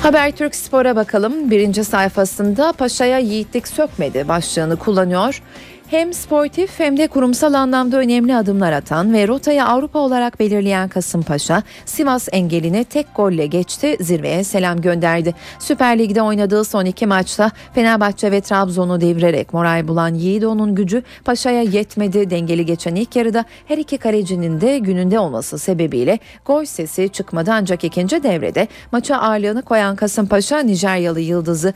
[0.02, 1.50] Habertürk Spor'a bakalım.
[1.50, 5.42] Birinci sayfasında Paşa'ya yiğitlik sökmedi başlığını kullanıyor
[5.86, 11.62] hem sportif hem de kurumsal anlamda önemli adımlar atan ve rotayı Avrupa olarak belirleyen Kasımpaşa,
[11.84, 15.34] Sivas engeline tek golle geçti, zirveye selam gönderdi.
[15.58, 21.62] Süper Lig'de oynadığı son iki maçta Fenerbahçe ve Trabzon'u devirerek moral bulan Yiğido'nun gücü Paşa'ya
[21.62, 22.30] yetmedi.
[22.30, 27.84] Dengeli geçen ilk yarıda her iki kalecinin de gününde olması sebebiyle gol sesi çıkmadı ancak
[27.84, 31.74] ikinci devrede maça ağırlığını koyan Kasımpaşa Nijeryalı yıldızı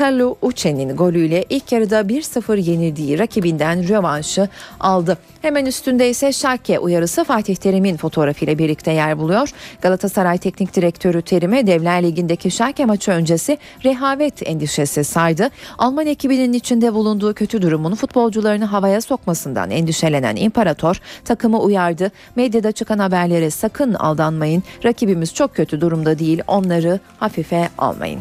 [0.00, 4.48] Carlo Uce'nin golüyle ilk yarıda 1-0 yenildiği rakibinden rövanşı
[4.80, 5.18] aldı.
[5.42, 9.50] Hemen üstünde ise Schalke uyarısı Fatih Terim'in fotoğrafıyla birlikte yer buluyor.
[9.82, 15.50] Galatasaray Teknik Direktörü Terim'e Devler Ligi'ndeki Schalke maçı öncesi rehavet endişesi saydı.
[15.78, 22.12] Alman ekibinin içinde bulunduğu kötü durumun futbolcularını havaya sokmasından endişelenen İmparator takımı uyardı.
[22.36, 24.62] Medyada çıkan haberlere sakın aldanmayın.
[24.84, 26.42] Rakibimiz çok kötü durumda değil.
[26.46, 28.20] Onları hafife almayın.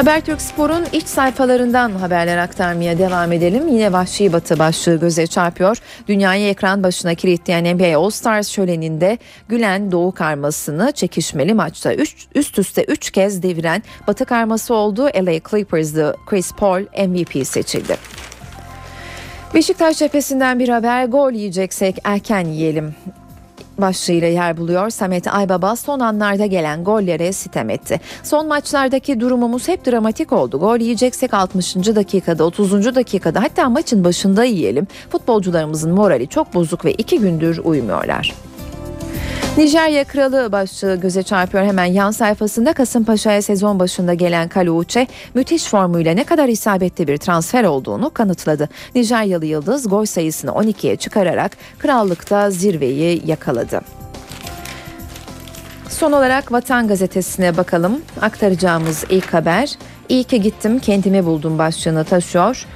[0.00, 3.68] Habertürk Spor'un iç sayfalarından haberler aktarmaya devam edelim.
[3.68, 5.76] Yine Vahşi Batı başlığı göze çarpıyor.
[6.08, 12.58] Dünyayı ekran başına kilitleyen NBA All Stars şöleninde Gülen Doğu karmasını çekişmeli maçta üç, üst
[12.58, 15.04] üste 3 kez deviren Batı karması oldu.
[15.04, 17.96] LA Clippers'dı Chris Paul MVP seçildi.
[19.54, 22.94] Beşiktaş cephesinden bir haber gol yiyeceksek erken yiyelim
[23.80, 24.90] başlığıyla yer buluyor.
[24.90, 28.00] Samet Aybaba son anlarda gelen gollere sitem etti.
[28.22, 30.58] Son maçlardaki durumumuz hep dramatik oldu.
[30.58, 31.76] Gol yiyeceksek 60.
[31.76, 32.94] dakikada 30.
[32.94, 34.86] dakikada hatta maçın başında yiyelim.
[35.10, 38.49] Futbolcularımızın morali çok bozuk ve iki gündür uyumuyorlar.
[39.56, 46.14] Nijerya kralı başlığı göze çarpıyor hemen yan sayfasında Kasımpaşa'ya sezon başında gelen Kaluuçe müthiş formuyla
[46.14, 48.68] ne kadar isabetli bir transfer olduğunu kanıtladı.
[48.94, 53.80] Nijeryalı yıldız gol sayısını 12'ye çıkararak krallıkta zirveyi yakaladı.
[55.88, 58.02] Son olarak Vatan Gazetesi'ne bakalım.
[58.20, 59.76] Aktaracağımız ilk haber.
[60.08, 62.66] İyi ki gittim kendimi buldum başlığını taşıyor.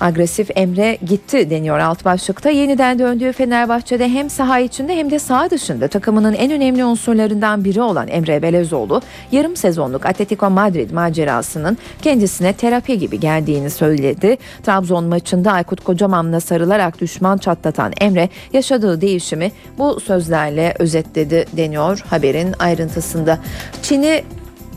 [0.00, 2.50] Agresif Emre gitti deniyor alt başlıkta.
[2.50, 7.80] Yeniden döndüğü Fenerbahçe'de hem saha içinde hem de saha dışında takımının en önemli unsurlarından biri
[7.80, 14.36] olan Emre Belezoğlu yarım sezonluk Atletico Madrid macerasının kendisine terapi gibi geldiğini söyledi.
[14.62, 22.54] Trabzon maçında Aykut Kocaman'la sarılarak düşman çatlatan Emre yaşadığı değişimi bu sözlerle özetledi deniyor haberin
[22.58, 23.38] ayrıntısında.
[23.82, 24.24] Çin'i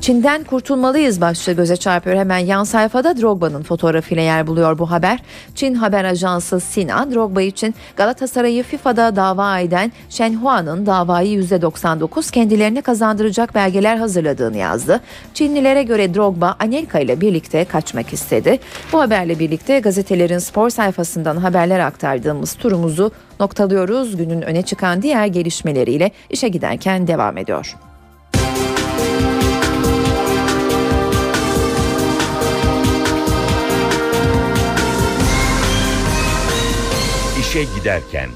[0.01, 2.15] Çin'den kurtulmalıyız başlığı göze çarpıyor.
[2.15, 5.19] Hemen yan sayfada Drogba'nın fotoğrafıyla yer buluyor bu haber.
[5.55, 13.55] Çin haber ajansı Sina, Drogba için Galatasaray'ı FIFA'da dava eden Shenhua'nın davayı %99 kendilerine kazandıracak
[13.55, 15.01] belgeler hazırladığını yazdı.
[15.33, 18.59] Çinlilere göre Drogba Anelka ile birlikte kaçmak istedi.
[18.93, 24.17] Bu haberle birlikte gazetelerin spor sayfasından haberler aktardığımız turumuzu noktalıyoruz.
[24.17, 27.88] Günün öne çıkan diğer gelişmeleriyle işe giderken devam ediyor.
[37.49, 38.29] İşe giderken.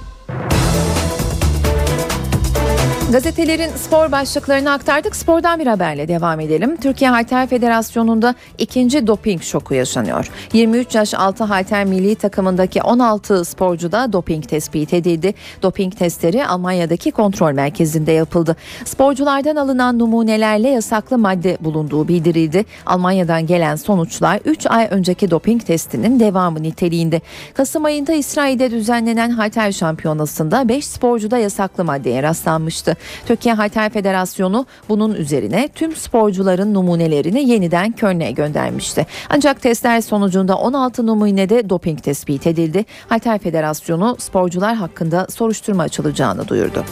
[3.14, 5.16] Gazetelerin spor başlıklarını aktardık.
[5.16, 6.78] Spordan bir haberle devam edelim.
[6.78, 10.30] Türkiye Halter Federasyonu'nda ikinci doping şoku yaşanıyor.
[10.54, 15.34] 23 yaş altı halter milli takımındaki 16 sporcuda doping tespit edildi.
[15.62, 18.56] Doping testleri Almanya'daki kontrol merkezinde yapıldı.
[18.86, 22.66] Sporculardan alınan numunelerle yasaklı madde bulunduğu bildirildi.
[22.86, 27.22] Almanya'dan gelen sonuçlar 3 ay önceki doping testinin devamı niteliğinde.
[27.54, 32.98] Kasım ayında İsrail'de düzenlenen halter şampiyonasında 5 sporcuda yasaklı maddeye rastlanmıştı.
[33.26, 39.08] Türkiye Halter Federasyonu bunun üzerine tüm sporcuların numunelerini yeniden Köln'e göndermişti.
[39.30, 42.86] Ancak testler sonucunda 16 numunede doping tespit edildi.
[43.10, 46.86] Halter Federasyonu sporcular hakkında soruşturma açılacağını duyurdu.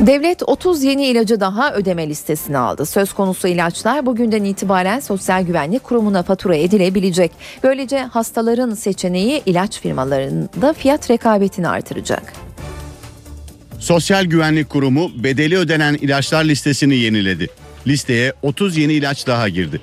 [0.00, 2.86] Devlet 30 yeni ilacı daha ödeme listesine aldı.
[2.86, 7.32] Söz konusu ilaçlar bugünden itibaren Sosyal Güvenlik Kurumu'na fatura edilebilecek.
[7.62, 12.47] Böylece hastaların seçeneği ilaç firmalarında fiyat rekabetini artıracak.
[13.80, 17.46] Sosyal Güvenlik Kurumu bedeli ödenen ilaçlar listesini yeniledi.
[17.86, 19.80] Listeye 30 yeni ilaç daha girdi.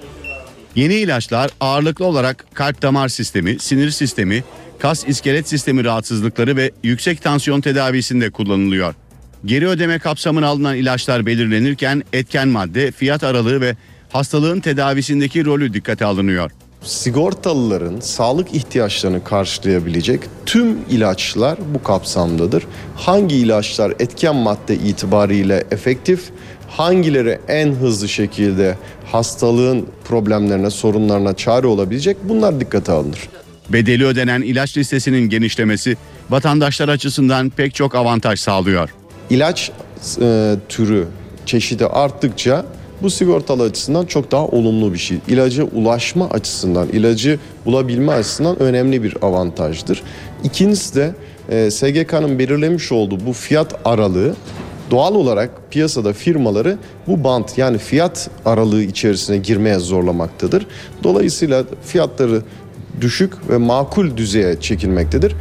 [0.76, 4.44] Yeni ilaçlar ağırlıklı olarak kalp damar sistemi, sinir sistemi,
[4.80, 8.94] kas iskelet sistemi rahatsızlıkları ve yüksek tansiyon tedavisinde kullanılıyor.
[9.46, 13.76] Geri ödeme kapsamına alınan ilaçlar belirlenirken etken madde, fiyat aralığı ve
[14.10, 16.52] hastalığın tedavisindeki rolü dikkate alınıyor.
[16.86, 22.64] Sigortalıların sağlık ihtiyaçlarını karşılayabilecek tüm ilaçlar bu kapsamdadır.
[22.96, 26.22] Hangi ilaçlar etken madde itibariyle efektif,
[26.68, 28.78] hangileri en hızlı şekilde
[29.12, 33.30] hastalığın problemlerine, sorunlarına çare olabilecek bunlar dikkate alınır.
[33.70, 35.98] Bedeli ödenen ilaç listesinin genişlemesi
[36.30, 38.90] vatandaşlar açısından pek çok avantaj sağlıyor.
[39.30, 39.72] İlaç
[40.22, 41.08] e, türü
[41.46, 42.66] çeşidi arttıkça
[43.06, 45.18] bu sigortalı açısından çok daha olumlu bir şey.
[45.28, 50.04] İlaca ulaşma açısından, ilacı bulabilme açısından önemli bir avantajdır.
[50.44, 51.14] İkincisi de
[51.50, 54.36] e, SGK'nın belirlemiş olduğu bu fiyat aralığı
[54.92, 56.78] doğal olarak piyasada firmaları
[57.08, 60.68] bu bant yani fiyat aralığı içerisine girmeye zorlamaktadır.
[61.04, 62.42] Dolayısıyla fiyatları
[63.02, 65.36] düşük ve makul düzeye çekilmektedir.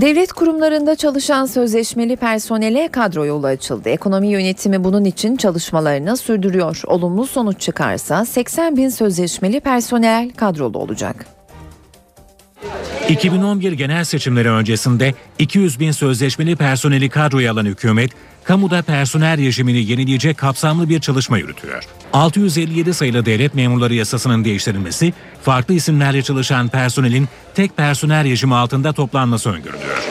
[0.00, 3.88] Devlet kurumlarında çalışan sözleşmeli personele kadro yolu açıldı.
[3.88, 6.82] Ekonomi yönetimi bunun için çalışmalarını sürdürüyor.
[6.86, 11.35] Olumlu sonuç çıkarsa 80 bin sözleşmeli personel kadrolu olacak.
[13.08, 18.10] 2011 genel seçimleri öncesinde 200 bin sözleşmeli personeli kadroya alan hükümet,
[18.44, 21.84] kamuda personel rejimini yenileyecek kapsamlı bir çalışma yürütüyor.
[22.12, 25.12] 657 sayılı devlet memurları yasasının değiştirilmesi,
[25.42, 30.02] farklı isimlerle çalışan personelin tek personel rejimi altında toplanması öngörülüyor.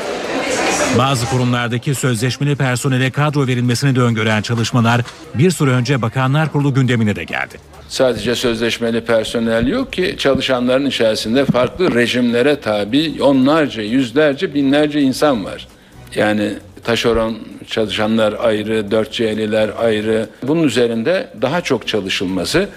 [0.98, 5.02] Bazı kurumlardaki sözleşmeli personele kadro verilmesini de öngören çalışmalar
[5.34, 7.56] bir süre önce Bakanlar Kurulu gündemine de geldi.
[7.88, 15.68] Sadece sözleşmeli personel yok ki çalışanların içerisinde farklı rejimlere tabi onlarca, yüzlerce, binlerce insan var.
[16.16, 20.30] Yani taşeron çalışanlar ayrı, dört C'liler ayrı.
[20.44, 22.70] Bunun üzerinde daha çok çalışılması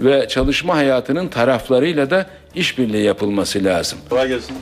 [0.00, 3.98] ve çalışma hayatının taraflarıyla da işbirliği yapılması lazım.
[4.10, 4.56] Kolay gelsin.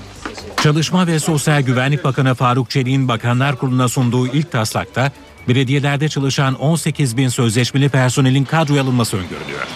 [0.65, 5.13] Çalışma ve Sosyal Güvenlik Bakanı Faruk Çelik'in Bakanlar Kurulu'na sunduğu ilk taslakta
[5.49, 9.67] belediyelerde çalışan 18 bin sözleşmeli personelin kadroya alınması öngörülüyor.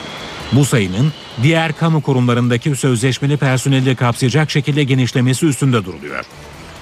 [0.53, 1.13] Bu sayının
[1.43, 6.25] diğer kamu kurumlarındaki sözleşmeli personeli kapsayacak şekilde genişlemesi üstünde duruluyor.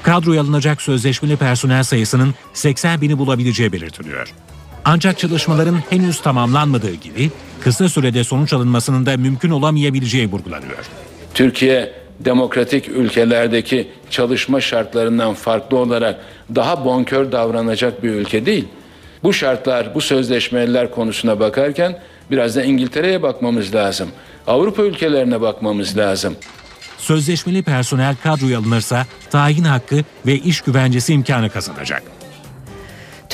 [0.02, 4.32] Kadroya alınacak sözleşmeli personel sayısının 80 bini bulabileceği belirtiliyor.
[4.84, 7.30] Ancak çalışmaların henüz tamamlanmadığı gibi
[7.61, 10.86] kısa sürede sonuç alınmasının da mümkün olamayabileceği vurgulanıyor.
[11.34, 16.21] Türkiye demokratik ülkelerdeki çalışma şartlarından farklı olarak
[16.55, 18.69] daha bonkör davranacak bir ülke değil.
[19.23, 21.99] Bu şartlar, bu sözleşmeler konusuna bakarken
[22.31, 24.09] biraz da İngiltere'ye bakmamız lazım.
[24.47, 26.37] Avrupa ülkelerine bakmamız lazım.
[26.99, 29.97] Sözleşmeli personel kadroya alınırsa tayin hakkı
[30.27, 32.16] ve iş güvencesi imkanı kazanacak.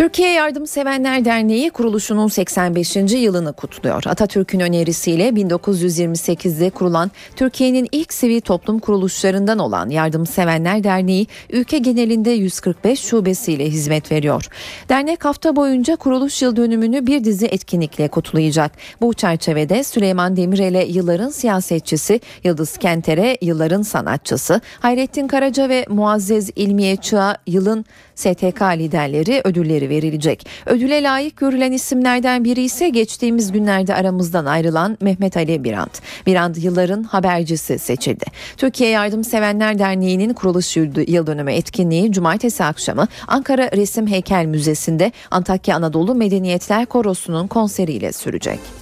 [0.02, 2.96] Türkiye Yardımsevenler Derneği kuruluşunun 85.
[2.96, 4.02] yılını kutluyor.
[4.06, 13.00] Atatürk'ün önerisiyle 1928'de kurulan Türkiye'nin ilk sivil toplum kuruluşlarından olan Yardımsevenler Derneği ülke genelinde 145
[13.00, 14.46] şubesiyle hizmet veriyor.
[14.88, 18.72] Dernek hafta boyunca kuruluş yıl dönümünü bir dizi etkinlikle kutlayacak.
[19.00, 26.96] Bu çerçevede Süleyman Demirel'e yılların siyasetçisi, Yıldız Kenter'e yılların sanatçısı, Hayrettin Karaca ve Muazzez İlmiye
[26.96, 27.84] Çığa yılın
[28.14, 30.46] STK liderleri ödülleri verilecek.
[30.66, 36.00] Ödüle layık görülen isimlerden biri ise geçtiğimiz günlerde aramızdan ayrılan Mehmet Ali Birant.
[36.26, 38.24] Birant yılların habercisi seçildi.
[38.56, 46.14] Türkiye Yardımsevenler Derneği'nin kuruluş yıl dönümü etkinliği cumartesi akşamı Ankara Resim Heykel Müzesi'nde Antakya Anadolu
[46.14, 48.81] Medeniyetler Korosu'nun konseriyle sürecek.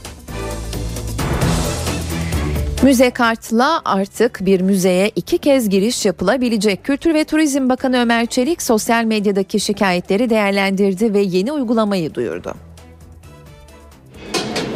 [2.83, 6.85] Müze kartla artık bir müzeye iki kez giriş yapılabilecek.
[6.85, 12.55] Kültür ve Turizm Bakanı Ömer Çelik sosyal medyadaki şikayetleri değerlendirdi ve yeni uygulamayı duyurdu.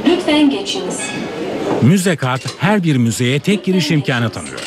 [0.06, 1.00] Lütfen geçiniz.
[1.82, 4.60] Müze kart her bir müzeye tek giriş imkanı tanıyor.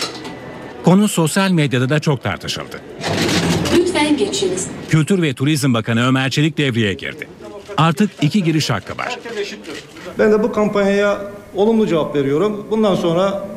[0.83, 2.81] Konu sosyal medyada da çok tartışıldı.
[3.77, 4.67] Lütfen geçiniz.
[4.89, 7.27] Kültür ve Turizm Bakanı Ömer Çelik devreye girdi.
[7.77, 9.19] Artık iki giriş hakkı var.
[10.19, 11.21] Ben de bu kampanyaya
[11.57, 12.65] olumlu cevap veriyorum.
[12.71, 13.47] Bundan sonra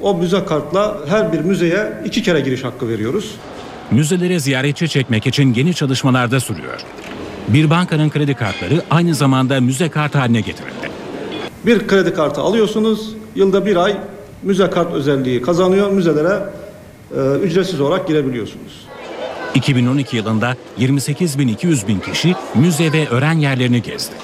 [0.00, 3.34] o müze kartla her bir müzeye iki kere giriş hakkı veriyoruz.
[3.90, 6.80] Müzelere ziyaretçi çekmek için yeni çalışmalar da sürüyor.
[7.48, 10.90] Bir bankanın kredi kartları aynı zamanda müze kart haline getirildi.
[11.66, 13.96] Bir kredi kartı alıyorsunuz, yılda bir ay
[14.42, 15.90] müze kart özelliği kazanıyor.
[15.90, 16.38] Müzelere
[17.16, 18.86] e, ücretsiz olarak girebiliyorsunuz.
[19.54, 24.14] 2012 yılında 28.200 bin kişi müze ve öğren yerlerini gezdi.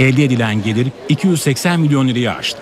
[0.00, 2.58] Elde edilen gelir 280 milyon lirayı aştı.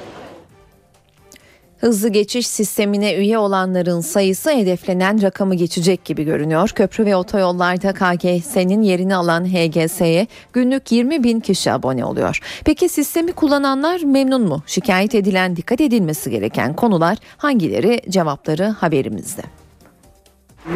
[1.79, 6.69] Hızlı geçiş sistemine üye olanların sayısı hedeflenen rakamı geçecek gibi görünüyor.
[6.69, 12.41] Köprü ve otoyollarda KGS'nin yerini alan HGS'ye günlük 20 bin kişi abone oluyor.
[12.65, 14.63] Peki sistemi kullananlar memnun mu?
[14.67, 18.01] Şikayet edilen dikkat edilmesi gereken konular hangileri?
[18.09, 19.43] Cevapları haberimizde.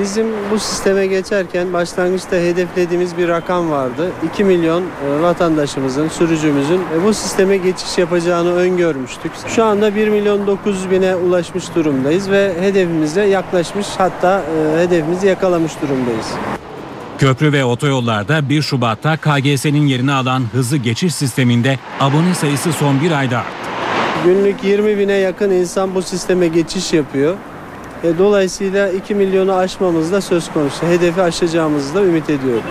[0.01, 4.11] Bizim bu sisteme geçerken başlangıçta hedeflediğimiz bir rakam vardı.
[4.33, 9.33] 2 milyon e, vatandaşımızın, sürücümüzün e, bu sisteme geçiş yapacağını öngörmüştük.
[9.49, 15.73] Şu anda 1 milyon 900 bine ulaşmış durumdayız ve hedefimize yaklaşmış hatta e, hedefimizi yakalamış
[15.83, 16.27] durumdayız.
[17.19, 23.11] Köprü ve otoyollarda 1 Şubat'ta KGS'nin yerini alan hızlı geçiş sisteminde abone sayısı son bir
[23.11, 23.71] ayda arttı.
[24.25, 27.37] Günlük 20 bine yakın insan bu sisteme geçiş yapıyor.
[28.05, 30.87] E, dolayısıyla 2 milyonu aşmamız da söz konusu.
[30.87, 32.63] Hedefi aşacağımızı da ümit ediyorum.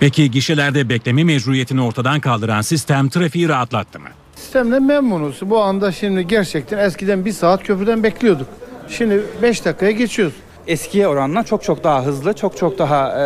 [0.00, 4.08] Peki gişelerde bekleme mecburiyetini ortadan kaldıran sistem trafiği rahatlattı mı?
[4.36, 5.40] Sistemle memnunuz.
[5.42, 8.46] Bu anda şimdi gerçekten eskiden bir saat köprüden bekliyorduk.
[8.88, 10.34] Şimdi 5 dakikaya geçiyoruz.
[10.66, 13.20] Eskiye oranla çok çok daha hızlı, çok çok daha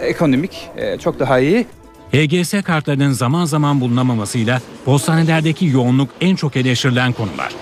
[0.00, 1.66] e, ekonomik, e, çok daha iyi.
[2.12, 7.52] HGS kartlarının zaman zaman bulunamamasıyla postanelerdeki yoğunluk en çok eleştirilen konular.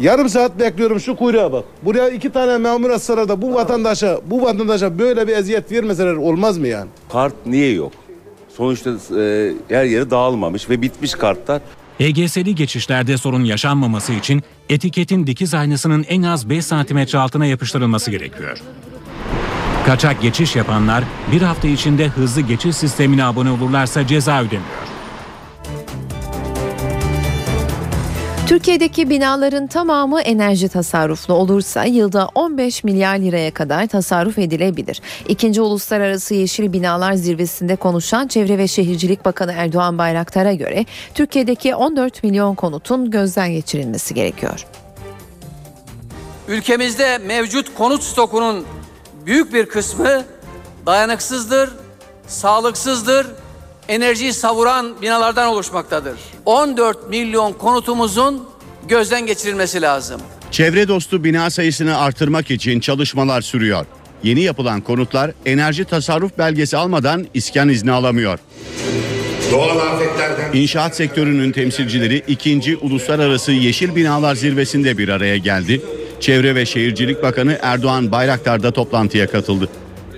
[0.00, 1.64] Yarım saat bekliyorum şu kuyruğa bak.
[1.82, 6.68] Buraya iki tane memur sırada bu vatandaşa bu vatandaşa böyle bir eziyet vermeseler olmaz mı
[6.68, 6.88] yani?
[7.12, 7.92] Kart niye yok?
[8.56, 8.90] Sonuçta
[9.20, 11.62] e, her yeri dağılmamış ve bitmiş kartlar.
[12.00, 18.58] HGS'li geçişlerde sorun yaşanmaması için etiketin dikiz aynasının en az 5 santimetre altına yapıştırılması gerekiyor.
[19.86, 24.85] Kaçak geçiş yapanlar bir hafta içinde hızlı geçiş sistemine abone olurlarsa ceza ödemiyor.
[28.46, 35.00] Türkiye'deki binaların tamamı enerji tasarruflu olursa yılda 15 milyar liraya kadar tasarruf edilebilir.
[35.28, 40.84] İkinci Uluslararası Yeşil Binalar Zirvesi'nde konuşan Çevre ve Şehircilik Bakanı Erdoğan Bayraktar'a göre
[41.14, 44.66] Türkiye'deki 14 milyon konutun gözden geçirilmesi gerekiyor.
[46.48, 48.66] Ülkemizde mevcut konut stokunun
[49.26, 50.24] büyük bir kısmı
[50.86, 51.70] dayanıksızdır,
[52.26, 53.26] sağlıksızdır,
[53.88, 56.14] enerjiyi savuran binalardan oluşmaktadır.
[56.44, 58.48] 14 milyon konutumuzun
[58.88, 60.20] gözden geçirilmesi lazım.
[60.50, 63.86] Çevre dostu bina sayısını artırmak için çalışmalar sürüyor.
[64.22, 68.38] Yeni yapılan konutlar enerji tasarruf belgesi almadan iskan izni alamıyor.
[69.52, 70.52] Doğal afetlerden...
[70.52, 72.76] İnşaat sektörünün temsilcileri 2.
[72.80, 75.82] Uluslararası Yeşil Binalar Zirvesi'nde bir araya geldi.
[76.20, 79.68] Çevre ve Şehircilik Bakanı Erdoğan Bayraktar da toplantıya katıldı.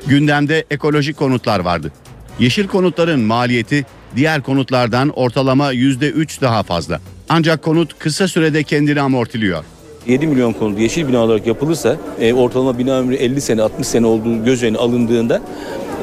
[0.07, 1.93] Gündemde ekolojik konutlar vardı.
[2.39, 3.87] Yeşil konutların maliyeti
[4.17, 7.01] diğer konutlardan ortalama %3 daha fazla.
[7.29, 9.65] Ancak konut kısa sürede kendini amortiliyor.
[10.07, 14.07] 7 milyon konut yeşil bina olarak yapılırsa e, ortalama bina ömrü 50 sene 60 sene
[14.07, 15.43] olduğu göz önüne alındığında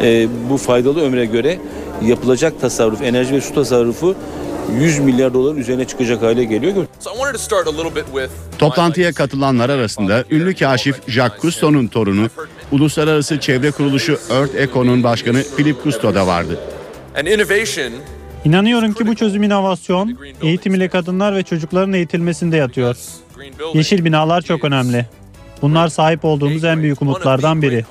[0.01, 1.57] e, bu faydalı ömre göre
[2.01, 4.15] yapılacak tasarruf enerji ve su tasarrufu
[4.79, 6.73] 100 milyar doların üzerine çıkacak hale geliyor.
[8.57, 12.29] Toplantıya katılanlar arasında ünlü kaşif Jacques Cousteau'nun torunu,
[12.72, 16.59] Uluslararası Çevre Kuruluşu Earth Eco'nun başkanı Philip Cousteau da vardı.
[18.45, 22.95] İnanıyorum ki bu çözüm inovasyon, eğitim ile kadınlar ve çocukların eğitilmesinde yatıyor.
[23.74, 25.05] Yeşil binalar çok önemli.
[25.61, 27.86] Bunlar sahip olduğumuz en büyük umutlardan biri.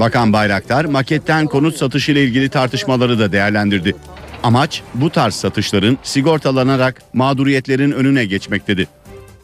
[0.00, 3.96] Bakan Bayraktar maketten konut satışı ile ilgili tartışmaları da değerlendirdi.
[4.42, 8.88] Amaç bu tarz satışların sigortalanarak mağduriyetlerin önüne geçmek dedi.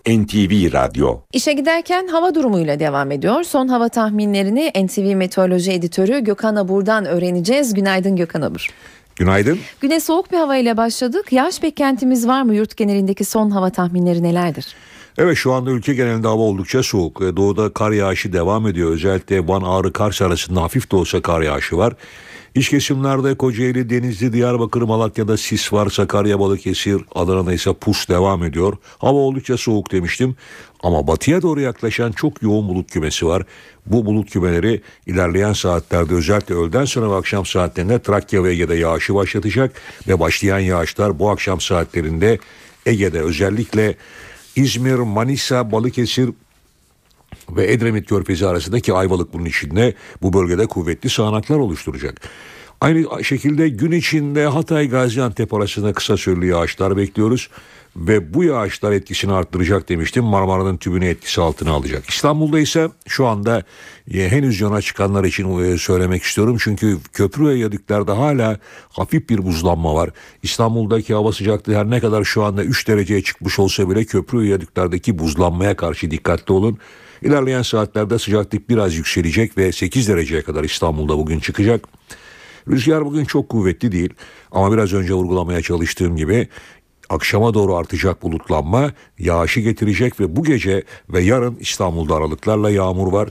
[0.07, 3.43] NTV Radyo İşe giderken hava durumuyla devam ediyor.
[3.43, 7.75] Son hava tahminlerini NTV Meteoroloji Editörü Gökhan Abur'dan öğreneceğiz.
[7.75, 8.69] Günaydın Gökhan Abur.
[9.17, 9.59] Günaydın.
[9.81, 11.33] Güne soğuk bir havayla başladık.
[11.33, 12.55] Yağış beklentimiz var mı?
[12.55, 14.75] Yurt genelindeki son hava tahminleri nelerdir?
[15.19, 17.21] Evet şu anda ülke genelinde hava oldukça soğuk.
[17.21, 18.91] Doğuda kar yağışı devam ediyor.
[18.91, 21.95] Özellikle Van Ağrı Kars arasında hafif de olsa kar yağışı var.
[22.55, 25.91] İç kesimlerde Kocaeli, Denizli, Diyarbakır, Malatya'da sis var.
[25.91, 28.77] Sakarya, Balıkesir, Adana'da ise pus devam ediyor.
[28.99, 30.37] Hava oldukça soğuk demiştim.
[30.83, 33.43] Ama batıya doğru yaklaşan çok yoğun bulut kümesi var.
[33.87, 39.15] Bu bulut kümeleri ilerleyen saatlerde özellikle öğleden sonra ve akşam saatlerinde Trakya ve Ege'de yağışı
[39.15, 39.73] başlatacak.
[40.09, 42.39] Ve başlayan yağışlar bu akşam saatlerinde
[42.87, 43.97] Ege'de özellikle
[44.57, 46.31] İzmir, Manisa, Balıkesir
[47.57, 52.21] ve Edremit Körfezi arasındaki Ayvalık bunun içinde bu bölgede kuvvetli sağanaklar oluşturacak.
[52.81, 57.49] Aynı şekilde gün içinde Hatay Gaziantep arasında kısa süreli yağışlar bekliyoruz
[57.97, 60.25] ve bu yağışlar etkisini arttıracak demiştim.
[60.25, 62.09] Marmara'nın tümünü etkisi altına alacak.
[62.09, 63.63] İstanbul'da ise şu anda
[64.15, 66.57] e, henüz yana çıkanlar için e, söylemek istiyorum.
[66.61, 70.11] Çünkü köprü ve yadüklerde hala hafif bir buzlanma var.
[70.43, 74.47] İstanbul'daki hava sıcaklığı her ne kadar şu anda 3 dereceye çıkmış olsa bile köprü ve
[74.47, 76.79] yadüklerdeki buzlanmaya karşı dikkatli olun.
[77.23, 81.89] İlerleyen saatlerde sıcaklık biraz yükselecek ve 8 dereceye kadar İstanbul'da bugün çıkacak.
[82.69, 84.15] Rüzgar bugün çok kuvvetli değil
[84.53, 86.49] ama biraz önce vurgulamaya çalıştığım gibi
[87.09, 93.29] akşama doğru artacak bulutlanma yağışı getirecek ve bu gece ve yarın İstanbul'da aralıklarla yağmur var.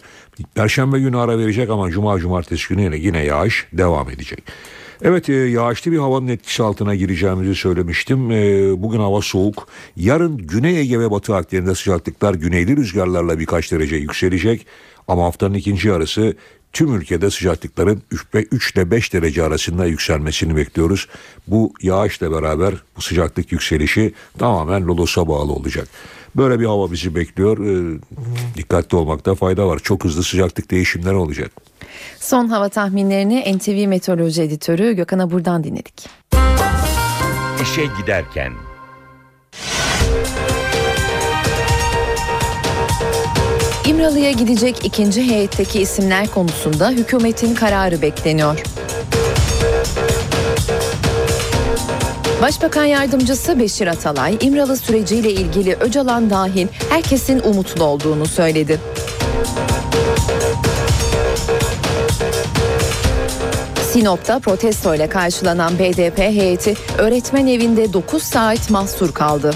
[0.55, 4.43] Perşembe günü ara verecek ama cuma cumartesi günü yine, yine yağış devam edecek.
[5.03, 8.31] Evet e, yağışlı bir havanın etkisi altına gireceğimizi söylemiştim.
[8.31, 9.67] E, bugün hava soğuk.
[9.95, 14.65] Yarın Güney Ege ve Batı Akdeniz'de sıcaklıklar güneyli rüzgarlarla birkaç derece yükselecek.
[15.07, 16.35] Ama haftanın ikinci yarısı
[16.73, 18.01] tüm ülkede sıcaklıkların
[18.33, 21.07] 3 ile 5 derece arasında yükselmesini bekliyoruz.
[21.47, 25.87] Bu yağışla beraber bu sıcaklık yükselişi tamamen Lodos'a bağlı olacak.
[26.35, 27.57] Böyle bir hava bizi bekliyor.
[27.57, 27.99] E,
[28.57, 29.79] dikkatli olmakta fayda var.
[29.79, 31.70] Çok hızlı sıcaklık değişimleri olacak.
[32.19, 36.09] Son hava tahminlerini NTV Meteoroloji Editörü Gökhan Abur'dan dinledik.
[37.61, 38.53] İşe giderken
[43.85, 48.63] İmralı'ya gidecek ikinci heyetteki isimler konusunda hükümetin kararı bekleniyor.
[52.41, 58.79] Başbakan Yardımcısı Beşir Atalay, İmralı süreciyle ilgili Öcalan dahil herkesin umutlu olduğunu söyledi.
[63.91, 69.53] Sinop'ta protesto ile karşılanan BDP heyeti öğretmen evinde 9 saat mahsur kaldı.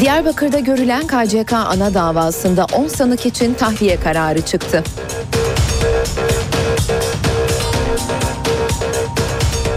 [0.00, 4.82] Diyarbakır'da görülen KCK ana davasında 10 sanık için tahliye kararı çıktı.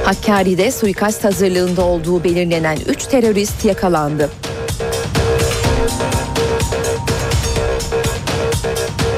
[0.06, 4.30] Hakkari'de suikast hazırlığında olduğu belirlenen 3 terörist yakalandı.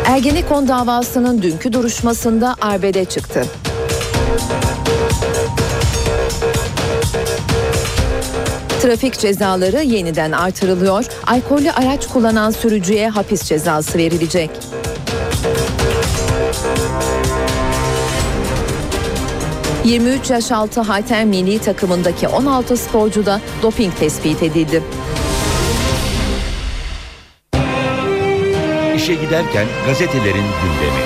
[0.08, 3.46] Ergenekon davasının dünkü duruşmasında arbede çıktı.
[8.82, 11.06] Trafik cezaları yeniden artırılıyor.
[11.28, 14.50] Alkollü araç kullanan sürücüye hapis cezası verilecek.
[19.86, 24.84] ...23 yaş altı halter milli takımındaki 16 sporcu da doping tespit edildi.
[29.06, 31.02] İşe giderken gazetelerin gündemi.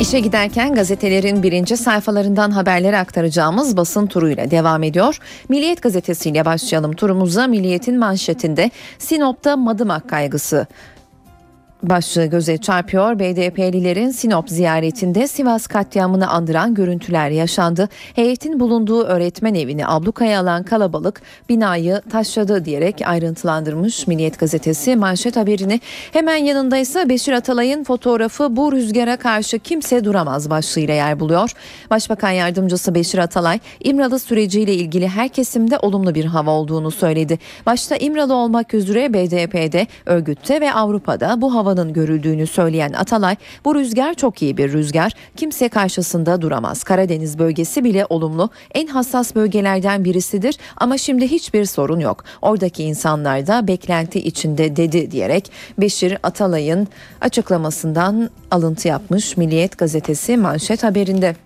[0.00, 5.18] İşe giderken gazetelerin birinci sayfalarından haberleri aktaracağımız basın turuyla devam ediyor.
[5.48, 7.46] Milliyet gazetesiyle başlayalım turumuza.
[7.46, 10.66] Milliyet'in manşetinde Sinop'ta madımak kaygısı
[11.82, 13.18] başlığı göze çarpıyor.
[13.18, 17.88] BDP'lilerin Sinop ziyaretinde Sivas katliamını andıran görüntüler yaşandı.
[18.14, 25.80] Heyetin bulunduğu öğretmen evini ablukaya alan kalabalık binayı taşladı diyerek ayrıntılandırmış Milliyet gazetesi manşet haberini.
[26.12, 31.50] Hemen yanında ise Beşir Atalay'ın fotoğrafı bu rüzgara karşı kimse duramaz başlığıyla yer buluyor.
[31.90, 37.38] Başbakan yardımcısı Beşir Atalay İmralı süreciyle ilgili her kesimde olumlu bir hava olduğunu söyledi.
[37.66, 43.74] Başta İmralı olmak üzere BDP'de, örgütte ve Avrupa'da bu hava havanın görüldüğünü söyleyen Atalay, bu
[43.74, 46.84] rüzgar çok iyi bir rüzgar, kimse karşısında duramaz.
[46.84, 52.24] Karadeniz bölgesi bile olumlu, en hassas bölgelerden birisidir ama şimdi hiçbir sorun yok.
[52.42, 56.88] Oradaki insanlar da beklenti içinde dedi diyerek Beşir Atalay'ın
[57.20, 61.36] açıklamasından alıntı yapmış Milliyet gazetesi manşet haberinde.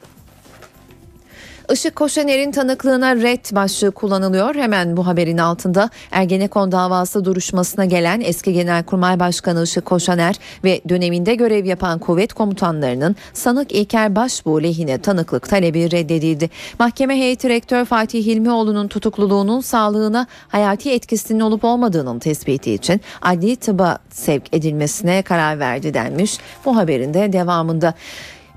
[1.72, 4.54] Işık Koşaner'in tanıklığına red başlığı kullanılıyor.
[4.54, 11.34] Hemen bu haberin altında Ergenekon davası duruşmasına gelen eski Genelkurmay Başkanı Işık Koşaner ve döneminde
[11.34, 16.50] görev yapan kuvvet komutanlarının sanık İlker Başbuğ lehine tanıklık talebi reddedildi.
[16.78, 23.98] Mahkeme heyeti rektör Fatih Hilmioğlu'nun tutukluluğunun sağlığına hayati etkisinin olup olmadığının tespiti için adli tıba
[24.10, 26.38] sevk edilmesine karar verdi denmiş.
[26.64, 27.94] Bu haberin de devamında.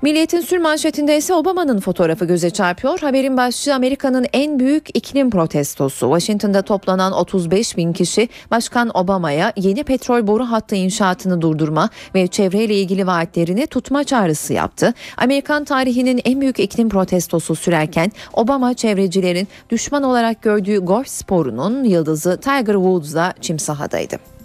[0.02, 2.98] Milliyetin sür manşetinde ise Obama'nın fotoğrafı göze çarpıyor.
[2.98, 6.06] Haberin başlığı Amerika'nın en büyük iklim protestosu.
[6.06, 12.74] Washington'da toplanan 35 bin kişi Başkan Obama'ya yeni petrol boru hattı inşaatını durdurma ve çevreyle
[12.74, 14.94] ilgili vaatlerini tutma çağrısı yaptı.
[15.16, 22.40] Amerikan tarihinin en büyük iklim protestosu sürerken Obama çevrecilerin düşman olarak gördüğü golf sporunun yıldızı
[22.40, 24.35] Tiger Woods'la çim sahadaydı.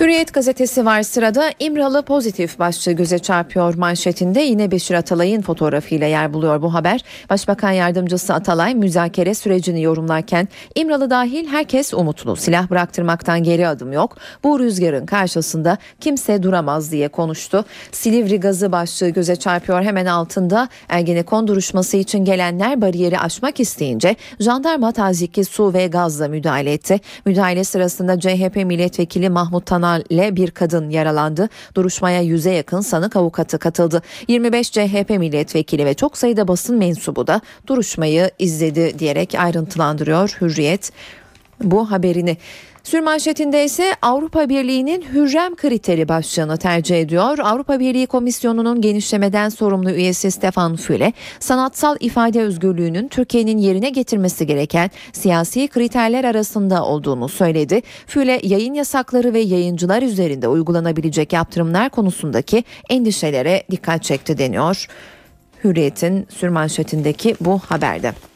[0.00, 6.32] Hürriyet gazetesi var sırada İmralı pozitif başlığı göze çarpıyor manşetinde yine Beşir Atalay'ın fotoğrafıyla yer
[6.32, 7.04] buluyor bu haber.
[7.30, 14.16] Başbakan yardımcısı Atalay müzakere sürecini yorumlarken İmralı dahil herkes umutlu silah bıraktırmaktan geri adım yok.
[14.44, 17.64] Bu rüzgarın karşısında kimse duramaz diye konuştu.
[17.92, 24.92] Silivri gazı başlığı göze çarpıyor hemen altında Ergenekon duruşması için gelenler bariyeri aşmak isteyince jandarma
[24.92, 27.00] tazikli su ve gazla müdahale etti.
[27.26, 31.48] Müdahale sırasında CHP milletvekili Mahmut Tanal ile bir kadın yaralandı.
[31.74, 34.02] Duruşmaya yüze yakın sanık avukatı katıldı.
[34.28, 40.92] 25 CHP milletvekili ve çok sayıda basın mensubu da duruşmayı izledi diyerek ayrıntılandırıyor Hürriyet
[41.60, 42.36] bu haberini.
[42.84, 47.38] Sürmanşetinde ise Avrupa Birliği'nin Hürrem kriteri başlığını tercih ediyor.
[47.38, 54.90] Avrupa Birliği Komisyonu'nun genişlemeden sorumlu üyesi Stefan Füle, sanatsal ifade özgürlüğünün Türkiye'nin yerine getirmesi gereken
[55.12, 57.82] siyasi kriterler arasında olduğunu söyledi.
[58.06, 64.86] Füle, yayın yasakları ve yayıncılar üzerinde uygulanabilecek yaptırımlar konusundaki endişelere dikkat çekti deniyor.
[65.64, 68.33] Hürriyet'in sürmanşetindeki bu haberde.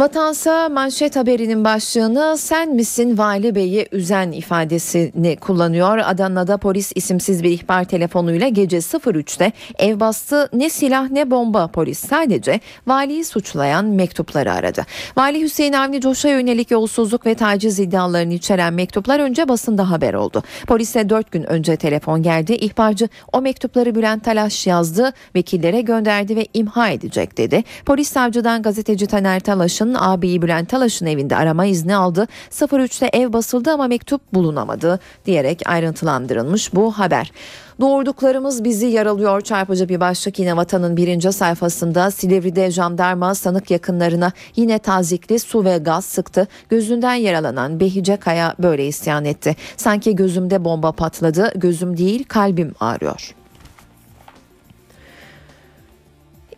[0.00, 5.98] Vatansa manşet haberinin başlığını sen misin Vali Bey'i üzen ifadesini kullanıyor.
[5.98, 11.98] Adana'da polis isimsiz bir ihbar telefonuyla gece 03'te ev bastı ne silah ne bomba polis
[11.98, 14.86] sadece valiyi suçlayan mektupları aradı.
[15.16, 20.42] Vali Hüseyin Avni Coş'a yönelik yolsuzluk ve taciz iddialarını içeren mektuplar önce basında haber oldu.
[20.66, 22.52] Polise 4 gün önce telefon geldi.
[22.52, 27.64] İhbarcı o mektupları Bülent Talaş yazdı, vekillere gönderdi ve imha edecek dedi.
[27.86, 32.26] Polis savcıdan gazeteci Taner Talaş'ın abiyi Bülent Talaş'ın evinde arama izni aldı.
[32.50, 37.32] 03'te ev basıldı ama mektup bulunamadı diyerek ayrıntılandırılmış bu haber.
[37.80, 44.78] Doğurduklarımız bizi yaralıyor çarpıcı bir başlık yine vatanın birinci sayfasında Silivri'de jandarma sanık yakınlarına yine
[44.78, 46.48] tazikli su ve gaz sıktı.
[46.68, 49.56] Gözünden yaralanan Behice Kaya böyle isyan etti.
[49.76, 53.39] Sanki gözümde bomba patladı gözüm değil kalbim ağrıyor.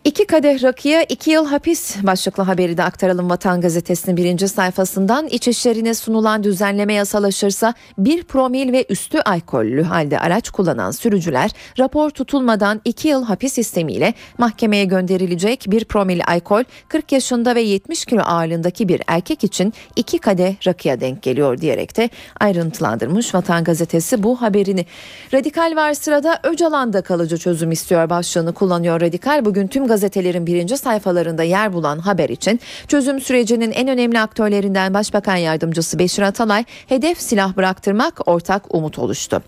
[0.05, 5.27] İki kadeh rakıya iki yıl hapis başlıklı haberi de aktaralım Vatan Gazetesi'nin birinci sayfasından.
[5.27, 12.81] İçişlerine sunulan düzenleme yasalaşırsa bir promil ve üstü alkollü halde araç kullanan sürücüler rapor tutulmadan
[12.85, 18.87] iki yıl hapis sistemiyle mahkemeye gönderilecek bir promil alkol 40 yaşında ve 70 kilo ağırlığındaki
[18.87, 24.85] bir erkek için iki kadeh rakıya denk geliyor diyerek de ayrıntılandırmış Vatan Gazetesi bu haberini.
[25.33, 29.45] Radikal var sırada Öcalan'da kalıcı çözüm istiyor başlığını kullanıyor Radikal.
[29.45, 35.35] Bugün tüm gazetelerin birinci sayfalarında yer bulan haber için çözüm sürecinin en önemli aktörlerinden Başbakan
[35.35, 39.41] Yardımcısı Beşir Atalay hedef silah bıraktırmak ortak umut oluştu.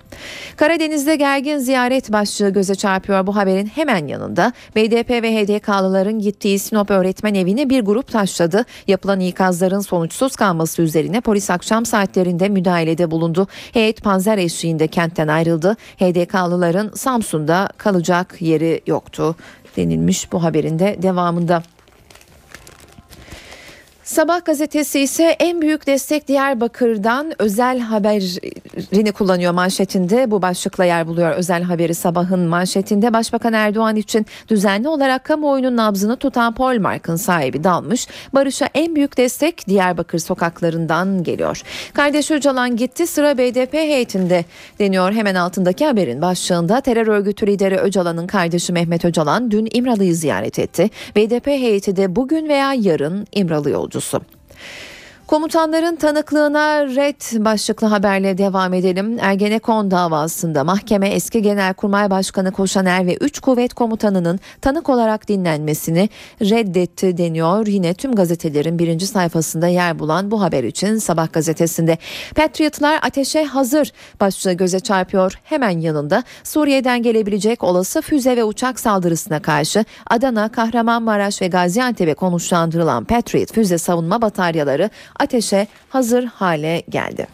[0.58, 6.92] Karadeniz'de gergin ziyaret başlığı göze çarpıyor bu haberin hemen yanında BDP ve HDK'lıların gittiği Sinop
[6.92, 8.66] öğretmen evini bir grup taşladı.
[8.88, 13.48] Yapılan ikazların sonuçsuz kalması üzerine polis akşam saatlerinde müdahalede bulundu.
[13.74, 15.76] Heyet panzer eşliğinde kentten ayrıldı.
[15.98, 19.36] HDK'lıların Samsun'da kalacak yeri yoktu
[19.76, 21.64] denilmiş bu haberinde devamında.
[24.06, 30.32] Sabah gazetesi ise en büyük destek Diyarbakır'dan özel haberini kullanıyor manşetinde.
[30.32, 33.14] Bu başlıkla yer buluyor özel haberi sabahın manşetinde.
[33.14, 38.08] Başbakan Erdoğan için düzenli olarak kamuoyunun nabzını tutan Polmark'ın sahibi dalmış.
[38.34, 41.62] Barış'a en büyük destek Diyarbakır sokaklarından geliyor.
[41.94, 44.46] Kardeş Öcalan gitti sıra BDP heyetinde
[44.80, 46.82] deniyor hemen altındaki haberin başlığında.
[46.82, 50.90] Terör örgütü lideri Öcalan'ın kardeşi Mehmet Öcalan dün İmralı'yı ziyaret etti.
[51.16, 54.22] BDP heyeti de bugün veya yarın İmralı yolcu yolcusu.
[55.28, 59.18] Komutanların tanıklığına red başlıklı haberle devam edelim.
[59.22, 66.10] Ergenekon davasında mahkeme eski Genelkurmay Başkanı Koşaner ve 3 kuvvet komutanının tanık olarak dinlenmesini
[66.42, 67.68] reddetti deniyor.
[67.68, 71.98] Yine tüm gazetelerin birinci sayfasında yer bulan bu haber için Sabah gazetesinde.
[72.36, 75.40] Patriotlar ateşe hazır başlığı göze çarpıyor.
[75.44, 83.06] Hemen yanında Suriye'den gelebilecek olası füze ve uçak saldırısına karşı Adana, Kahramanmaraş ve Gaziantep'e konuşlandırılan
[83.06, 84.90] Patriot füze savunma bataryaları
[85.20, 87.28] ateşe hazır hale geldi.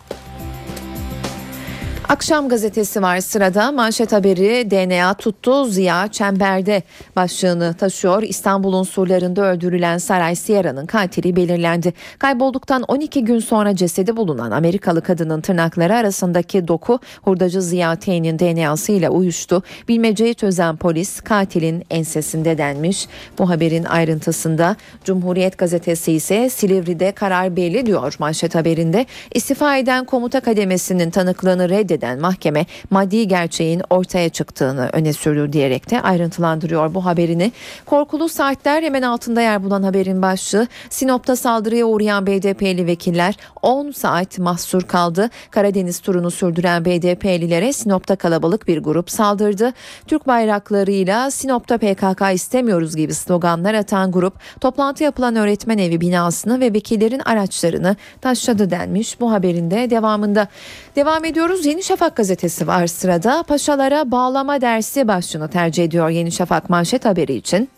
[2.12, 6.84] Akşam gazetesi var sırada manşet haberi DNA tuttu Ziya çemberde
[7.16, 8.24] başlığını taşıyor.
[8.24, 11.94] İstanbul'un surlarında öldürülen Saray Sierra'nın katili belirlendi.
[12.20, 18.92] Kaybolduktan 12 gün sonra cesedi bulunan Amerikalı kadının tırnakları arasındaki doku hurdacı Ziya T'nin DNA'sı
[18.92, 19.64] ile uyuştu.
[19.88, 23.08] Bilmeceyi çözen polis katilin ensesinde denmiş.
[23.40, 29.06] Bu haberin ayrıntısında Cumhuriyet gazetesi ise Silivri'de karar belli diyor manşet haberinde.
[29.34, 31.70] İstifa eden komuta kademesinin tanıklığını
[32.02, 37.52] reddeden mahkeme maddi gerçeğin ortaya çıktığını öne sürdü diyerek de ayrıntılandırıyor bu haberini.
[37.86, 44.40] Korkulu saatler hemen altında yer bulan haberin başlığı Sinop'ta saldırıya uğrayan BDP'li vekiller 10 saat
[44.40, 45.30] mahsur kaldı.
[45.52, 49.74] Karadeniz turunu sürdüren BDP'lilere Sinop'ta kalabalık bir grup saldırdı.
[50.08, 56.74] Türk bayraklarıyla Sinop'ta PKK istemiyoruz gibi sloganlar atan grup toplantı yapılan öğretmen evi binasını ve
[56.74, 60.48] vekillerin araçlarını taşladı denmiş bu haberin de devamında.
[60.96, 61.66] Devam ediyoruz.
[61.66, 63.44] Yeni Şafak gazetesi var sırada.
[63.44, 67.70] Paşalara bağlama dersi başlığını tercih ediyor Yeni Şafak manşet haberi için.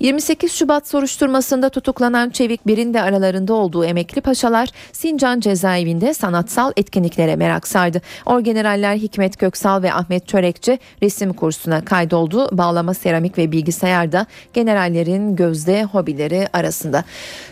[0.00, 7.36] 28 Şubat soruşturmasında tutuklanan Çevik Bir'in de aralarında olduğu emekli paşalar Sincan cezaevinde sanatsal etkinliklere
[7.36, 8.02] merak sardı.
[8.26, 12.58] Orgeneraller Hikmet Köksal ve Ahmet Çörekçi resim kursuna kaydoldu.
[12.58, 17.04] Bağlama seramik ve bilgisayarda generallerin gözde hobileri arasında.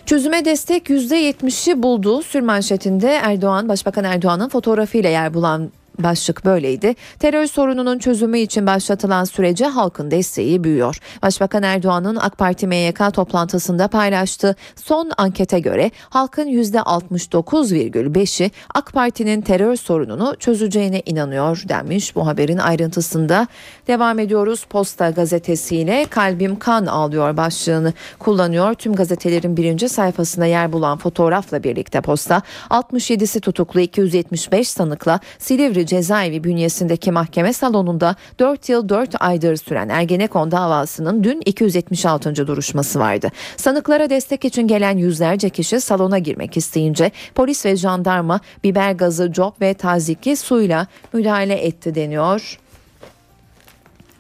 [0.07, 6.95] Çözüme destek %70'i bulduğu sürmanşetinde Erdoğan, Başbakan Erdoğan'ın fotoğrafıyla yer bulan Başlık böyleydi.
[7.19, 10.99] Terör sorununun çözümü için başlatılan sürece halkın desteği büyüyor.
[11.23, 19.77] Başbakan Erdoğan'ın AK Parti MYK toplantısında paylaştığı son ankete göre halkın %69,5'i AK Parti'nin terör
[19.77, 22.17] sorununu çözeceğine inanıyor denmiş.
[22.17, 23.47] Bu haberin ayrıntısında
[23.87, 24.65] devam ediyoruz.
[24.65, 28.75] Posta gazetesiyle kalbim kan ağlıyor başlığını kullanıyor.
[28.75, 36.45] Tüm gazetelerin birinci sayfasında yer bulan fotoğrafla birlikte posta 67'si tutuklu 275 sanıkla Silivri cezaevi
[36.45, 42.47] bünyesindeki mahkeme salonunda 4 yıl 4 aydır süren Ergenekon davasının dün 276.
[42.47, 43.29] duruşması vardı.
[43.57, 49.61] Sanıklara destek için gelen yüzlerce kişi salona girmek isteyince polis ve jandarma biber gazı, cop
[49.61, 52.59] ve tazikli suyla müdahale etti deniyor.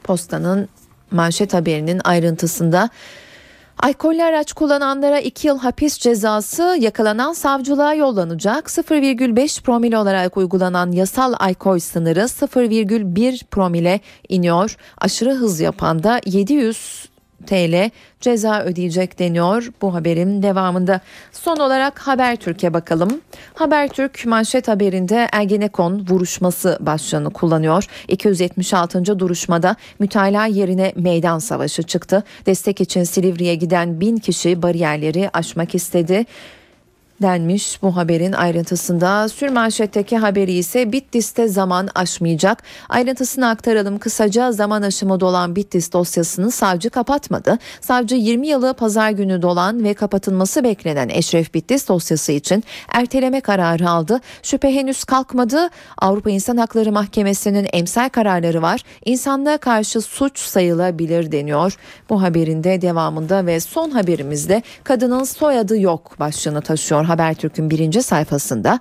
[0.02, 0.68] Postanın
[1.10, 2.90] manşet haberinin ayrıntısında
[3.78, 8.66] Alkollü araç kullananlara 2 yıl hapis cezası yakalanan savcılığa yollanacak.
[8.66, 14.76] 0,5 promil olarak uygulanan yasal alkol sınırı 0,1 promile iniyor.
[14.98, 17.08] Aşırı hız yapan da 700
[17.46, 17.90] TL
[18.20, 21.00] ceza ödeyecek deniyor bu haberin devamında.
[21.32, 23.20] Son olarak Habertürk'e bakalım.
[23.54, 27.86] Habertürk manşet haberinde Ergenekon vuruşması başlığını kullanıyor.
[28.08, 29.18] 276.
[29.18, 32.24] duruşmada mütalaa yerine meydan savaşı çıktı.
[32.46, 36.24] Destek için Silivri'ye giden bin kişi bariyerleri aşmak istedi
[37.22, 39.28] denmiş bu haberin ayrıntısında.
[39.28, 42.62] Sürmanşetteki haberi ise Bitlis'te zaman aşmayacak.
[42.88, 43.98] Ayrıntısını aktaralım.
[43.98, 47.58] Kısaca zaman aşımı dolan Bitlis dosyasını savcı kapatmadı.
[47.80, 53.90] Savcı 20 yılı pazar günü dolan ve kapatılması beklenen Eşref Bitlis dosyası için erteleme kararı
[53.90, 54.20] aldı.
[54.42, 55.68] Şüphe henüz kalkmadı.
[55.98, 58.80] Avrupa İnsan Hakları Mahkemesi'nin emsal kararları var.
[59.04, 61.76] İnsanlığa karşı suç sayılabilir deniyor.
[62.10, 68.80] Bu haberin de devamında ve son haberimizde kadının soyadı yok başlığını taşıyor Habertürk'ün birinci sayfasında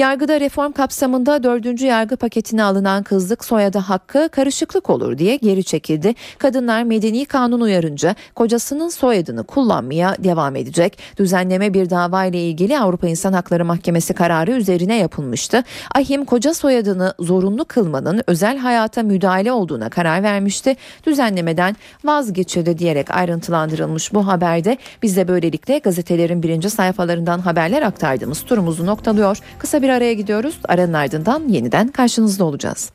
[0.00, 6.14] yargıda reform kapsamında dördüncü yargı paketine alınan kızlık soyadı hakkı karışıklık olur diye geri çekildi.
[6.38, 10.98] Kadınlar medeni kanun uyarınca kocasının soyadını kullanmaya devam edecek.
[11.16, 15.64] Düzenleme bir dava ile ilgili Avrupa İnsan Hakları Mahkemesi kararı üzerine yapılmıştı.
[15.94, 20.76] Ahim koca soyadını zorunlu kılmanın özel hayata müdahale olduğuna karar vermişti.
[21.06, 28.86] Düzenlemeden vazgeçildi diyerek ayrıntılandırılmış bu haberde biz de böylelikle gazetelerin birinci sayfalarından haberler aktardığımız turumuzu
[28.86, 29.38] noktalıyor.
[29.58, 30.58] Kısa bir araya gidiyoruz.
[30.68, 32.92] Aranın ardından yeniden karşınızda olacağız.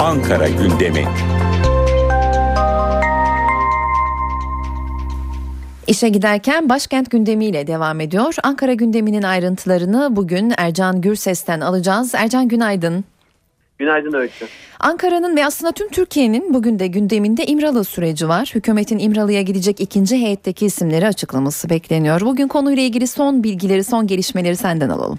[0.00, 1.04] Ankara gündemi.
[5.86, 8.34] İşe giderken başkent gündemiyle devam ediyor.
[8.42, 12.14] Ankara gündeminin ayrıntılarını bugün Ercan Gürses'ten alacağız.
[12.14, 13.04] Ercan günaydın.
[13.78, 14.46] Günaydın Öykü.
[14.80, 18.50] Ankara'nın ve aslında tüm Türkiye'nin bugün de gündeminde İmralı süreci var.
[18.54, 22.20] Hükümetin İmralı'ya gidecek ikinci heyetteki isimleri açıklaması bekleniyor.
[22.20, 25.18] Bugün konuyla ilgili son bilgileri, son gelişmeleri senden alalım.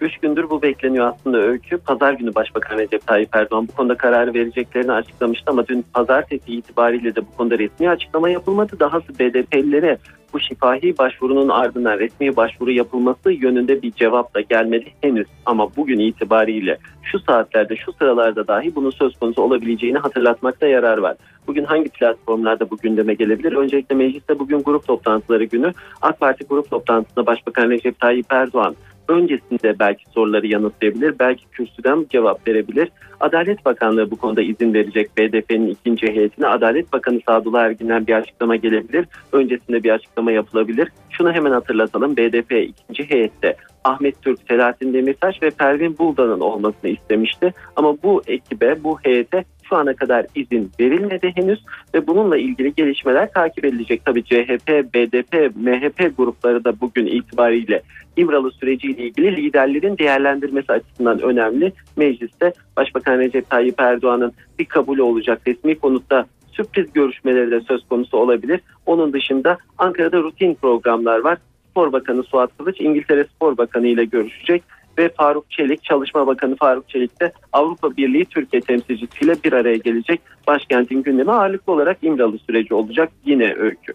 [0.00, 1.78] Üç gündür bu bekleniyor aslında öykü.
[1.78, 7.14] Pazar günü Başbakan Recep Tayyip Erdoğan bu konuda kararı vereceklerini açıklamıştı ama dün pazartesi itibariyle
[7.14, 8.80] de bu konuda resmi açıklama yapılmadı.
[8.80, 9.98] Dahası BDP'lilere
[10.36, 15.26] bu şifahi başvurunun ardından resmi başvuru yapılması yönünde bir cevap da gelmedi henüz.
[15.46, 21.16] Ama bugün itibariyle şu saatlerde şu sıralarda dahi bunun söz konusu olabileceğini hatırlatmakta yarar var.
[21.46, 23.52] Bugün hangi platformlarda bu gündeme gelebilir?
[23.52, 25.72] Öncelikle mecliste bugün grup toplantıları günü.
[26.02, 28.76] AK Parti grup toplantısında Başbakan Recep Tayyip Erdoğan
[29.08, 32.88] öncesinde belki soruları yanıtlayabilir, belki kürsüden cevap verebilir.
[33.20, 36.46] Adalet Bakanlığı bu konuda izin verecek BDP'nin ikinci heyetine.
[36.46, 39.06] Adalet Bakanı Sadullah Ergin'den bir açıklama gelebilir.
[39.32, 40.88] Öncesinde bir açıklama yapılabilir.
[41.10, 42.16] Şunu hemen hatırlatalım.
[42.16, 47.54] BDP ikinci heyette Ahmet Türk, Selahattin Demirtaş ve Pervin Buldan'ın olmasını istemişti.
[47.76, 51.64] Ama bu ekibe, bu heyete şu ana kadar izin verilmedi henüz
[51.94, 54.04] ve bununla ilgili gelişmeler takip edilecek.
[54.04, 57.82] Tabii CHP, BDP, MHP grupları da bugün itibariyle
[58.16, 61.72] İmralı süreciyle ilgili liderlerin değerlendirmesi açısından önemli.
[61.96, 68.16] Mecliste Başbakan Recep Tayyip Erdoğan'ın bir kabulü olacak resmi konutta sürpriz görüşmeleri de söz konusu
[68.16, 68.60] olabilir.
[68.86, 71.38] Onun dışında Ankara'da rutin programlar var.
[71.70, 74.62] Spor Bakanı Suat Kılıç İngiltere Spor Bakanı ile görüşecek
[74.98, 80.20] ve Faruk Çelik, Çalışma Bakanı Faruk Çelik de Avrupa Birliği Türkiye temsilcisiyle bir araya gelecek.
[80.46, 83.92] Başkentin gündemi ağırlıklı olarak İmralı süreci olacak yine öykü.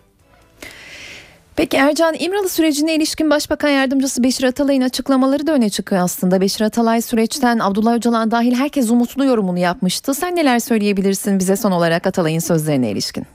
[1.56, 6.42] Peki Ercan İmralı sürecine ilişkin Başbakan Yardımcısı Beşir Atalay'ın açıklamaları da öne çıkıyor aslında.
[6.42, 10.14] Beşir Atalay süreçten Abdullah Öcalan dahil herkes umutlu yorumunu yapmıştı.
[10.14, 13.26] Sen neler söyleyebilirsin bize son olarak Atalay'ın sözlerine ilişkin?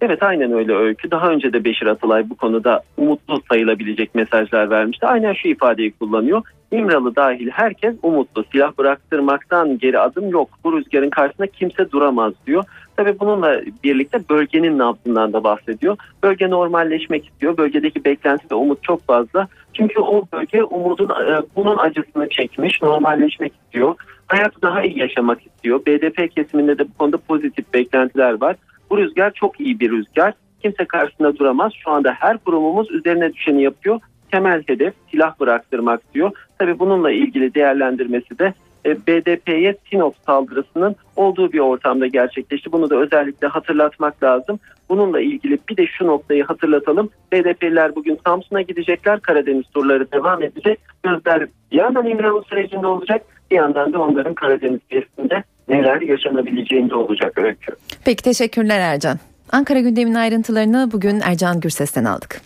[0.00, 1.10] Evet aynen öyle öykü.
[1.10, 5.06] Daha önce de Beşir Atalay bu konuda umutlu sayılabilecek mesajlar vermişti.
[5.06, 6.42] Aynen şu ifadeyi kullanıyor.
[6.72, 8.44] İmralı dahil herkes umutlu.
[8.52, 10.48] Silah bıraktırmaktan geri adım yok.
[10.64, 12.64] Bu rüzgarın karşısında kimse duramaz diyor.
[12.96, 15.96] Tabii bununla birlikte bölgenin nabzından da bahsediyor.
[16.22, 17.56] Bölge normalleşmek istiyor.
[17.56, 19.48] Bölgedeki beklenti ve umut çok fazla.
[19.74, 23.94] Çünkü o bölge umudun e, bunun acısını çekmiş, normalleşmek istiyor.
[24.26, 25.80] Hayatı daha iyi yaşamak istiyor.
[25.86, 28.56] BDP kesiminde de bu konuda pozitif beklentiler var.
[28.90, 30.34] Bu rüzgar çok iyi bir rüzgar.
[30.62, 31.72] Kimse karşısında duramaz.
[31.84, 34.00] Şu anda her kurumumuz üzerine düşeni yapıyor.
[34.30, 36.30] Temel hedef silah bıraktırmak diyor.
[36.58, 38.54] Tabii bununla ilgili değerlendirmesi de
[38.86, 42.72] e, BDP'ye Sinop saldırısının olduğu bir ortamda gerçekleşti.
[42.72, 44.58] Bunu da özellikle hatırlatmak lazım.
[44.88, 47.10] Bununla ilgili bir de şu noktayı hatırlatalım.
[47.32, 49.20] BDP'liler bugün Samsun'a gidecekler.
[49.20, 50.78] Karadeniz turları devam edecek.
[51.02, 53.22] Gözler bir yandan İmralı sürecinde olacak.
[53.50, 57.72] Bir yandan da onların Karadeniz gezisinde neler yaşanabileceğinde olacak öykü.
[58.04, 59.18] Peki teşekkürler Ercan.
[59.52, 62.40] Ankara gündeminin ayrıntılarını bugün Ercan Gürses'ten aldık.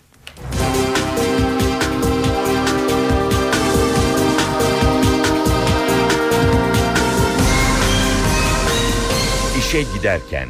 [9.59, 10.47] İşe giderken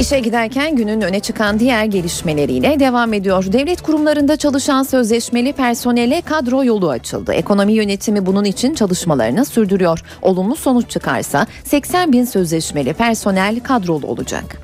[0.00, 3.52] İşe giderken günün öne çıkan diğer gelişmeleriyle devam ediyor.
[3.52, 7.32] Devlet kurumlarında çalışan sözleşmeli personele kadro yolu açıldı.
[7.32, 10.00] Ekonomi yönetimi bunun için çalışmalarını sürdürüyor.
[10.22, 14.60] Olumlu sonuç çıkarsa 80 bin sözleşmeli personel kadrolu olacak.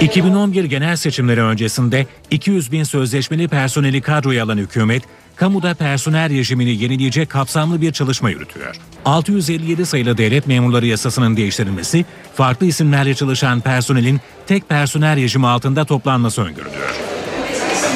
[0.00, 5.02] 2011 genel seçimleri öncesinde 200 bin sözleşmeli personeli kadroya alan hükümet,
[5.36, 8.76] kamuda personel rejimini yenileyecek kapsamlı bir çalışma yürütüyor.
[9.04, 12.04] 657 sayılı devlet memurları yasasının değiştirilmesi,
[12.34, 16.94] farklı isimlerle çalışan personelin tek personel rejimi altında toplanması öngörülüyor.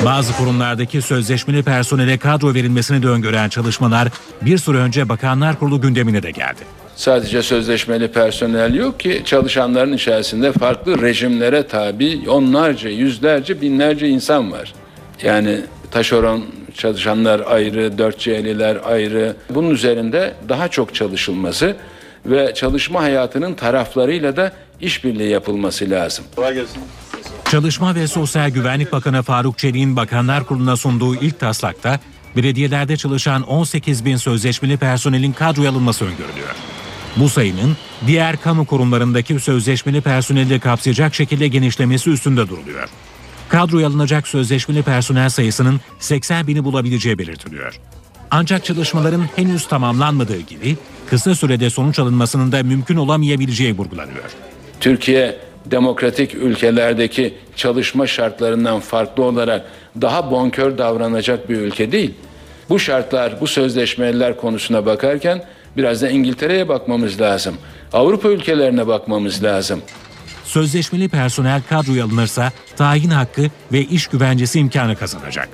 [0.04, 4.08] Bazı kurumlardaki sözleşmeli personele kadro verilmesini de öngören çalışmalar
[4.42, 6.60] bir süre önce Bakanlar Kurulu gündemine de geldi.
[6.96, 14.74] Sadece sözleşmeli personel yok ki çalışanların içerisinde farklı rejimlere tabi onlarca, yüzlerce, binlerce insan var.
[15.22, 15.60] Yani
[15.90, 16.44] taşeron
[16.78, 19.36] çalışanlar ayrı, dört C'liler ayrı.
[19.50, 21.76] Bunun üzerinde daha çok çalışılması
[22.26, 26.24] ve çalışma hayatının taraflarıyla da işbirliği yapılması lazım.
[27.50, 32.00] Çalışma ve Sosyal Güvenlik Bakanı Faruk Çelik'in Bakanlar Kurulu'na sunduğu ilk taslakta
[32.36, 36.54] belediyelerde çalışan 18 bin sözleşmeli personelin kadroya alınması öngörülüyor.
[37.16, 37.76] Bu sayının
[38.06, 42.88] diğer kamu kurumlarındaki sözleşmeli personeli de kapsayacak şekilde genişlemesi üstünde duruluyor.
[43.48, 47.80] Kadroya alınacak sözleşmeli personel sayısının 80 bini bulabileceği belirtiliyor.
[48.30, 50.76] Ancak çalışmaların henüz tamamlanmadığı gibi
[51.10, 54.30] kısa sürede sonuç alınmasının da mümkün olamayabileceği vurgulanıyor.
[54.80, 59.64] Türkiye demokratik ülkelerdeki çalışma şartlarından farklı olarak
[60.00, 62.14] daha bonkör davranacak bir ülke değil.
[62.68, 65.44] Bu şartlar, bu sözleşmeler konusuna bakarken
[65.76, 67.56] biraz da İngiltere'ye bakmamız lazım.
[67.92, 69.82] Avrupa ülkelerine bakmamız lazım.
[70.48, 75.48] Sözleşmeli personel kadroya alınırsa tayin hakkı ve iş güvencesi imkanı kazanacak.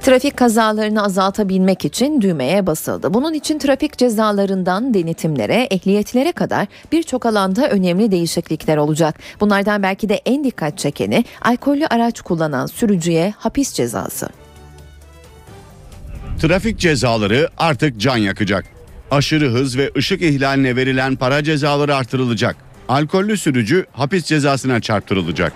[0.00, 3.14] Trafik kazalarını azaltabilmek için düğmeye basıldı.
[3.14, 9.18] Bunun için trafik cezalarından denetimlere, ehliyetlere kadar birçok alanda önemli değişiklikler olacak.
[9.40, 14.28] Bunlardan belki de en dikkat çekeni alkollü araç kullanan sürücüye hapis cezası.
[16.40, 18.64] Trafik cezaları artık can yakacak.
[19.10, 22.56] Aşırı hız ve ışık ihlaline verilen para cezaları artırılacak.
[22.88, 25.52] Alkollü sürücü hapis cezasına çarptırılacak.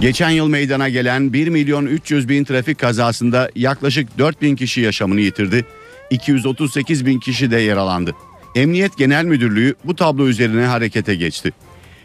[0.00, 5.20] Geçen yıl meydana gelen 1 milyon 300 bin trafik kazasında yaklaşık 4 bin kişi yaşamını
[5.20, 5.64] yitirdi.
[6.10, 8.14] 238 bin kişi de yaralandı.
[8.54, 11.52] Emniyet Genel Müdürlüğü bu tablo üzerine harekete geçti.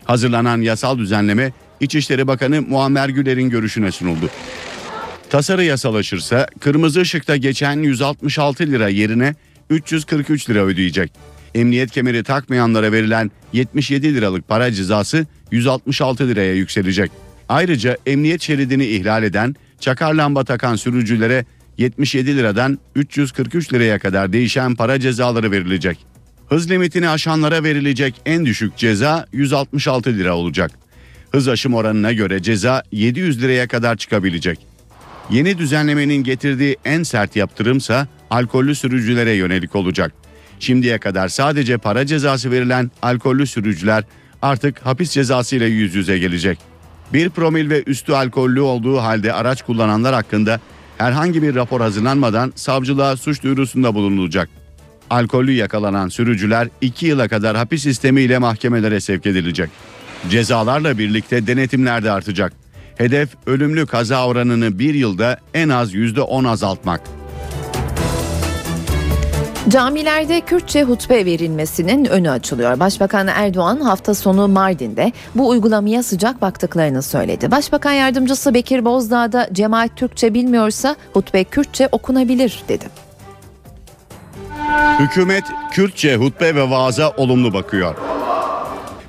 [0.05, 4.29] Hazırlanan yasal düzenleme İçişleri Bakanı Muammer Güler'in görüşüne sunuldu.
[5.29, 9.35] Tasarı yasalaşırsa kırmızı ışıkta geçen 166 lira yerine
[9.69, 11.11] 343 lira ödeyecek.
[11.55, 17.11] Emniyet kemeri takmayanlara verilen 77 liralık para cezası 166 liraya yükselecek.
[17.49, 21.45] Ayrıca emniyet şeridini ihlal eden, çakar lamba takan sürücülere
[21.77, 26.05] 77 liradan 343 liraya kadar değişen para cezaları verilecek.
[26.49, 30.71] Hız limitini aşanlara verilecek en düşük ceza 166 lira olacak.
[31.31, 34.59] Hız aşım oranına göre ceza 700 liraya kadar çıkabilecek.
[35.29, 40.22] Yeni düzenlemenin getirdiği en sert yaptırımsa alkollü sürücülere yönelik olacak.
[40.59, 44.03] Şimdiye kadar sadece para cezası verilen alkollü sürücüler
[44.41, 46.59] artık hapis cezası ile yüz yüze gelecek.
[47.13, 50.59] Bir promil ve üstü alkollü olduğu halde araç kullananlar hakkında
[50.97, 54.49] herhangi bir rapor hazırlanmadan savcılığa suç duyurusunda bulunulacak.
[55.09, 59.69] Alkollü yakalanan sürücüler 2 yıla kadar hapis sistemiyle mahkemelere sevk edilecek.
[60.29, 62.53] Cezalarla birlikte denetimler de artacak.
[62.97, 67.01] Hedef ölümlü kaza oranını bir yılda en az %10 azaltmak.
[69.69, 72.79] Camilerde Kürtçe hutbe verilmesinin önü açılıyor.
[72.79, 77.51] Başbakan Erdoğan hafta sonu Mardin'de bu uygulamaya sıcak baktıklarını söyledi.
[77.51, 82.85] Başbakan yardımcısı Bekir Bozdağ da cemaat Türkçe bilmiyorsa hutbe Kürtçe okunabilir dedi.
[84.99, 87.95] Hükümet Kürtçe hutbe ve vaaza olumlu bakıyor.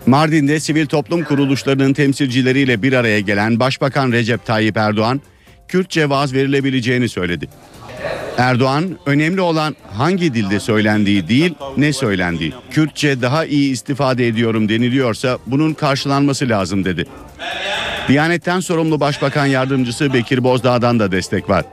[0.07, 5.21] Mardin'de sivil toplum kuruluşlarının temsilcileriyle bir araya gelen Başbakan Recep Tayyip Erdoğan,
[5.69, 7.49] Kürtçe vaaz verilebileceğini söyledi.
[8.39, 12.53] Erdoğan, önemli olan hangi dilde söylendiği değil, ne söylendiği.
[12.71, 17.07] Kürtçe daha iyi istifade ediyorum deniliyorsa bunun karşılanması lazım dedi.
[18.09, 21.65] Diyanetten sorumlu Başbakan Yardımcısı Bekir Bozdağ'dan da destek var.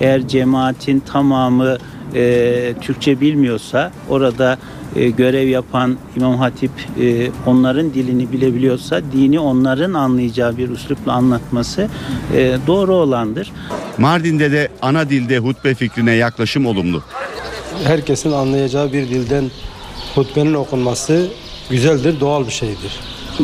[0.00, 1.78] Eğer cemaatin tamamı
[2.14, 4.58] e, Türkçe bilmiyorsa orada
[4.96, 11.88] e, görev yapan İmam Hatip e, onların dilini bilebiliyorsa dini onların anlayacağı bir üslupla anlatması
[12.36, 13.52] e, doğru olandır.
[13.98, 17.02] Mardin'de de ana dilde hutbe fikrine yaklaşım olumlu.
[17.84, 19.44] Herkesin anlayacağı bir dilden
[20.14, 21.26] hutbenin okunması
[21.70, 23.00] güzeldir, doğal bir şeydir.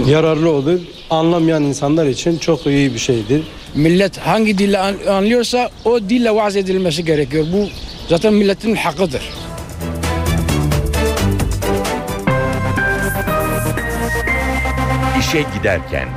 [0.06, 0.80] Yararlı olur.
[1.10, 3.42] Anlamayan insanlar için çok iyi bir şeydir.
[3.74, 7.46] Millet hangi dille anlıyorsa o dille vaaz edilmesi gerekiyor.
[7.52, 7.68] Bu
[8.08, 9.22] zaten milletin hakkıdır.
[15.18, 16.08] İşe giderken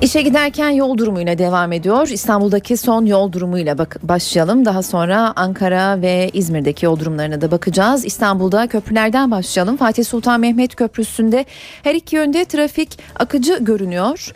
[0.00, 2.08] İşe giderken yol durumuyla devam ediyor.
[2.08, 4.64] İstanbul'daki son yol durumuyla bak başlayalım.
[4.64, 8.04] Daha sonra Ankara ve İzmir'deki yol durumlarına da bakacağız.
[8.04, 9.76] İstanbul'da köprülerden başlayalım.
[9.76, 11.44] Fatih Sultan Mehmet Köprüsü'nde
[11.82, 14.32] her iki yönde trafik akıcı görünüyor.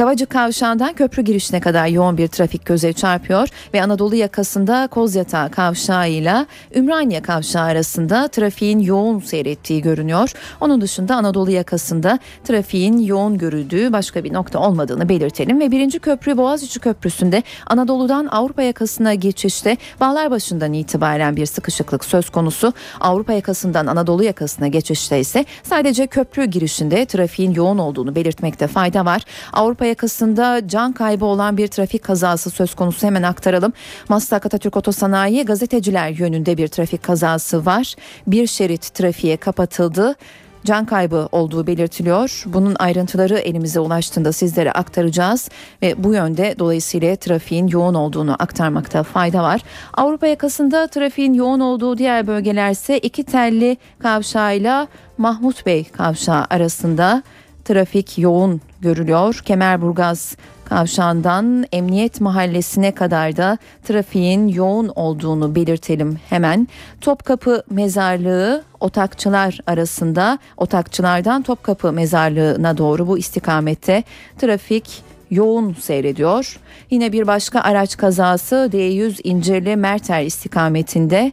[0.00, 6.08] Kavacık Kavşağı'ndan köprü girişine kadar yoğun bir trafik göze çarpıyor ve Anadolu yakasında Kozyatağı Kavşağı
[6.10, 10.32] ile Ümraniye Kavşağı arasında trafiğin yoğun seyrettiği görünüyor.
[10.60, 16.36] Onun dışında Anadolu yakasında trafiğin yoğun görüldüğü başka bir nokta olmadığını belirtelim ve birinci köprü
[16.36, 22.72] Boğaziçi Köprüsü'nde Anadolu'dan Avrupa yakasına geçişte Bağlarbaşı'ndan itibaren bir sıkışıklık söz konusu.
[23.00, 29.22] Avrupa yakasından Anadolu yakasına geçişte ise sadece köprü girişinde trafiğin yoğun olduğunu belirtmekte fayda var.
[29.52, 33.72] Avrupa yakasında can kaybı olan bir trafik kazası söz konusu hemen aktaralım.
[34.08, 37.94] Maslak Atatürk Otosanayi gazeteciler yönünde bir trafik kazası var.
[38.26, 40.16] Bir şerit trafiğe kapatıldı
[40.64, 42.42] can kaybı olduğu belirtiliyor.
[42.46, 45.48] Bunun ayrıntıları elimize ulaştığında sizlere aktaracağız
[45.82, 49.60] ve bu yönde dolayısıyla trafiğin yoğun olduğunu aktarmakta fayda var.
[49.94, 54.88] Avrupa yakasında trafiğin yoğun olduğu diğer bölgeler ise iki telli kavşağıyla
[55.18, 57.22] Mahmut Bey kavşağı arasında
[57.70, 59.40] trafik yoğun görülüyor.
[59.44, 66.68] Kemerburgaz kavşağından Emniyet Mahallesi'ne kadar da trafiğin yoğun olduğunu belirtelim hemen.
[67.00, 74.04] Topkapı Mezarlığı Otakçılar arasında Otakçılardan Topkapı Mezarlığı'na doğru bu istikamette
[74.38, 76.60] trafik yoğun seyrediyor.
[76.90, 81.32] Yine bir başka araç kazası D100 İncirli Merter istikametinde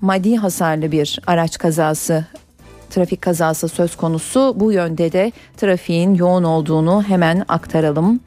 [0.00, 2.24] maddi hasarlı bir araç kazası
[2.90, 4.52] trafik kazası söz konusu.
[4.56, 8.20] Bu yönde de trafiğin yoğun olduğunu hemen aktaralım.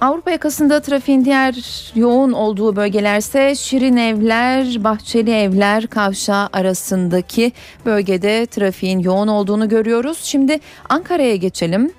[0.00, 1.54] Avrupa yakasında trafiğin diğer
[1.94, 7.52] yoğun olduğu bölgelerse Şirin Evler, Bahçeli Evler kavşağı arasındaki
[7.86, 10.18] bölgede trafiğin yoğun olduğunu görüyoruz.
[10.22, 11.92] Şimdi Ankara'ya geçelim.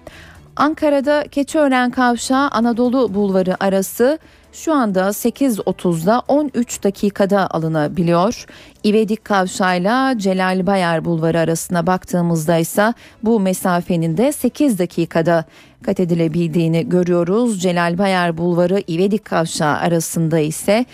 [0.55, 4.19] Ankara'da Keçiören Kavşağı Anadolu Bulvarı arası
[4.51, 8.45] şu anda 8.30'da 13 dakikada alınabiliyor.
[8.83, 12.93] İvedik Kavşağı'yla Celal Bayar Bulvarı arasına baktığımızda ise
[13.23, 15.45] bu mesafenin de 8 dakikada
[15.83, 17.61] kat edilebildiğini görüyoruz.
[17.61, 20.85] Celal Bayar Bulvarı İvedik Kavşağı arasında ise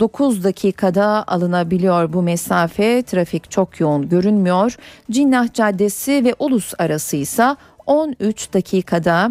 [0.00, 3.02] 9 dakikada alınabiliyor bu mesafe.
[3.02, 4.76] Trafik çok yoğun görünmüyor.
[5.10, 7.56] Cinnah Caddesi ve Ulus arası ise
[7.86, 9.30] 13 dakikada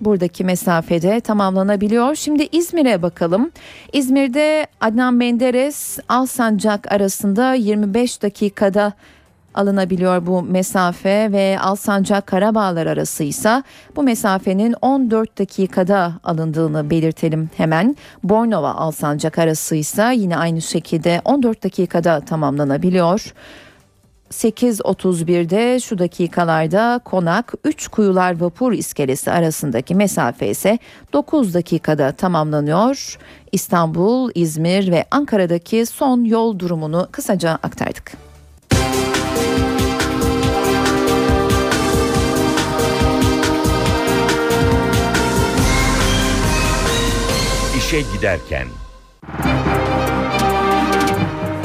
[0.00, 2.14] buradaki mesafede tamamlanabiliyor.
[2.14, 3.50] Şimdi İzmir'e bakalım.
[3.92, 8.92] İzmir'de Adnan Menderes Alsancak arasında 25 dakikada
[9.54, 13.62] alınabiliyor bu mesafe ve Alsancak Karabağlar arası ise
[13.96, 17.96] bu mesafenin 14 dakikada alındığını belirtelim hemen.
[18.24, 23.32] Bornova Alsancak arası ise yine aynı şekilde 14 dakikada tamamlanabiliyor.
[24.30, 30.78] 8.31'de şu dakikalarda Konak 3 Kuyular Vapur İskelesi arasındaki mesafe ise
[31.12, 33.18] 9 dakikada tamamlanıyor.
[33.52, 38.12] İstanbul, İzmir ve Ankara'daki son yol durumunu kısaca aktardık.
[47.78, 48.66] İşe giderken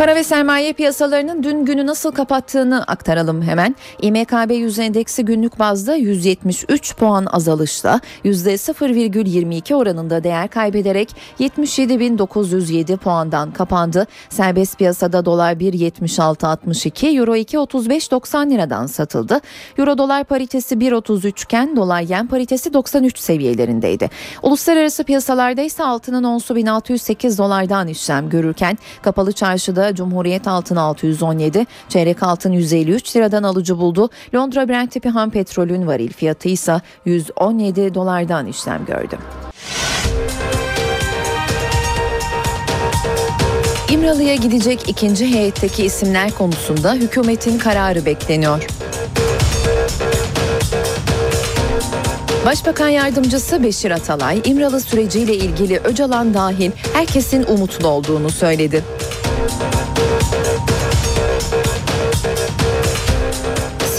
[0.04, 3.76] Para ve sermaye piyasalarının dün günü nasıl kapattığını aktaralım hemen.
[4.02, 14.08] İMKB 100 endeksi günlük bazda 173 puan azalışla %0,22 oranında değer kaybederek 77.907 puandan kapandı.
[14.30, 19.42] Serbest piyasada dolar 1.76.62, euro 2.35.90 liradan satıldı.
[19.78, 24.10] Euro dolar paritesi 1.33 iken dolar yen paritesi 93 seviyelerindeydi.
[24.42, 32.24] Uluslararası piyasalarda ise altının onsu 1608 dolardan işlem görürken kapalı çarşıda Cumhuriyet altın 617, çeyrek
[32.24, 34.10] altın 153 liradan alıcı buldu.
[34.36, 39.18] Londra Brent tipi ham petrolün varil fiyatı ise 117 dolardan işlem gördü.
[43.90, 48.68] İmralı'ya gidecek ikinci heyetteki isimler konusunda hükümetin kararı bekleniyor.
[52.46, 58.84] Başbakan Yardımcısı Beşir Atalay, İmralı süreciyle ilgili Öcalan dahil herkesin umutlu olduğunu söyledi.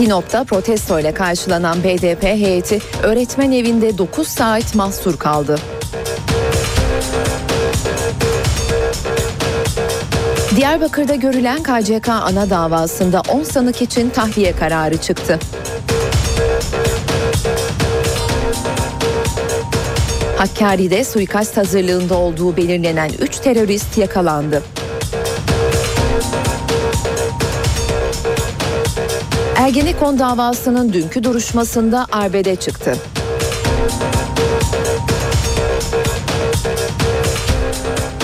[0.05, 5.59] Sinop'ta protesto ile karşılanan BDP heyeti öğretmen evinde 9 saat mahsur kaldı.
[10.56, 15.39] Diyarbakır'da görülen KCK ana davasında 10 sanık için tahliye kararı çıktı.
[20.39, 24.62] Hakkari'de suikast hazırlığında olduğu belirlenen 3 terörist yakalandı.
[29.65, 32.97] Ergenekon davasının dünkü duruşmasında arbede çıktı.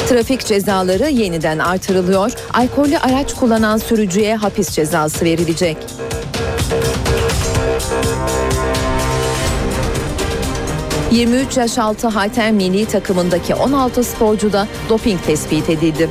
[0.09, 2.33] Trafik cezaları yeniden artırılıyor.
[2.55, 5.77] Alkollü araç kullanan sürücüye hapis cezası verilecek.
[11.13, 16.11] ...23 yaş altı halter milli takımındaki 16 sporcuda doping tespit edildi.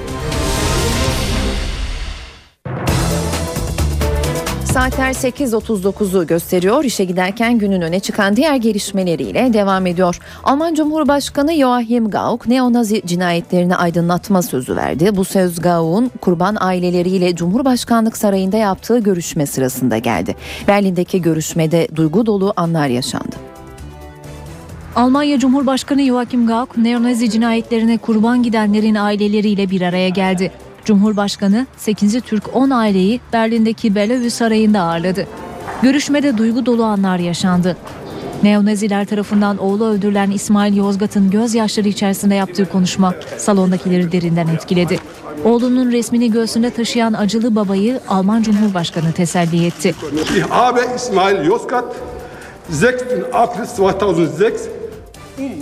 [4.80, 6.84] Saatler 8.39'u gösteriyor.
[6.84, 10.20] İşe giderken günün öne çıkan diğer gelişmeleriyle devam ediyor.
[10.44, 15.16] Alman Cumhurbaşkanı Joachim Gauck neonazi cinayetlerini aydınlatma sözü verdi.
[15.16, 20.36] Bu söz Gauck'un kurban aileleriyle Cumhurbaşkanlık Sarayı'nda yaptığı görüşme sırasında geldi.
[20.68, 23.36] Berlin'deki görüşmede duygu dolu anlar yaşandı.
[24.96, 30.52] Almanya Cumhurbaşkanı Joachim Gauck neonazi cinayetlerine kurban gidenlerin aileleriyle bir araya geldi.
[30.86, 32.22] Cumhurbaşkanı 8.
[32.22, 35.28] Türk 10 aileyi Berlin'deki Bellevue Sarayı'nda ağırladı.
[35.82, 37.78] Görüşmede duygu dolu anlar yaşandı.
[38.44, 45.00] Neonaziler tarafından oğlu öldürülen İsmail Yozgat'ın gözyaşları içerisinde yaptığı konuşma salondakileri derinden etkiledi.
[45.44, 49.96] Oğlunun resmini göğsünde taşıyan acılı babayı Alman Cumhurbaşkanı teselli etti.
[50.38, 51.96] Ich habe İsmail Yozgat
[52.74, 53.28] 6.
[53.34, 54.79] April 2006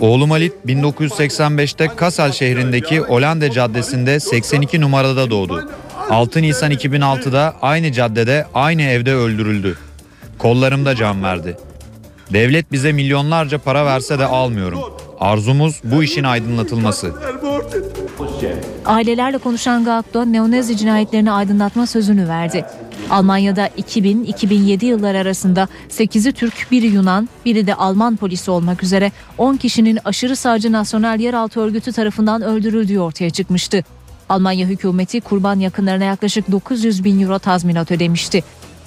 [0.00, 5.70] Oğlum Halit 1985'te Kassel şehrindeki Olande Caddesi'nde 82 numarada doğdu.
[6.10, 9.78] 6 Nisan 2006'da aynı caddede aynı evde öldürüldü.
[10.38, 11.56] Kollarımda can verdi.
[12.32, 14.80] Devlet bize milyonlarca para verse de almıyorum.
[15.20, 17.12] Arzumuz bu işin aydınlatılması.
[18.84, 22.64] Ailelerle konuşan Gauck da neonazi cinayetlerini aydınlatma sözünü verdi.
[23.10, 29.56] Almanya'da 2000-2007 yıllar arasında 8'i Türk, biri Yunan, biri de Alman polisi olmak üzere 10
[29.56, 33.84] kişinin aşırı sağcı Nasyonel Yeraltı Örgütü tarafından öldürüldüğü ortaya çıkmıştı.
[34.28, 38.44] Almanya hükümeti kurban yakınlarına yaklaşık 900 bin euro tazminat ödemişti.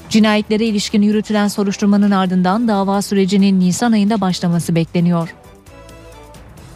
[0.10, 5.34] Cinayetlere ilişkin yürütülen soruşturmanın ardından dava sürecinin Nisan ayında başlaması bekleniyor.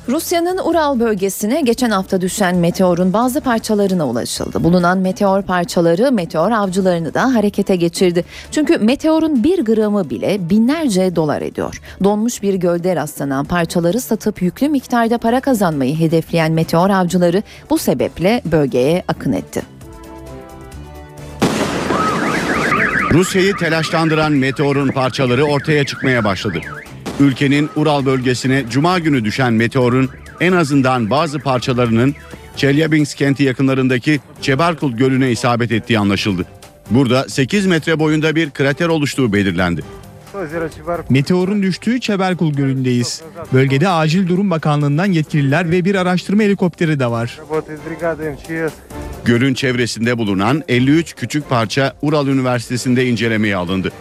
[0.09, 4.63] Rusya'nın Ural bölgesine geçen hafta düşen meteorun bazı parçalarına ulaşıldı.
[4.63, 8.25] Bulunan meteor parçaları meteor avcılarını da harekete geçirdi.
[8.51, 11.81] Çünkü meteorun bir gramı bile binlerce dolar ediyor.
[12.03, 18.41] Donmuş bir gölde rastlanan parçaları satıp yüklü miktarda para kazanmayı hedefleyen meteor avcıları bu sebeple
[18.45, 19.61] bölgeye akın etti.
[23.11, 26.61] Rusya'yı telaşlandıran meteorun parçaları ortaya çıkmaya başladı.
[27.19, 30.09] Ülkenin Ural bölgesine cuma günü düşen meteorun
[30.39, 32.15] en azından bazı parçalarının
[32.55, 36.45] Chelyabinsk kenti yakınlarındaki Çebarkul Gölü'ne isabet ettiği anlaşıldı.
[36.89, 39.81] Burada 8 metre boyunda bir krater oluştuğu belirlendi.
[41.09, 43.21] Meteorun düştüğü Çeberkul Gölü'ndeyiz.
[43.53, 47.39] Bölgede Acil Durum Bakanlığı'ndan yetkililer ve bir araştırma helikopteri de var.
[49.25, 53.91] Gölün çevresinde bulunan 53 küçük parça Ural Üniversitesi'nde incelemeye alındı.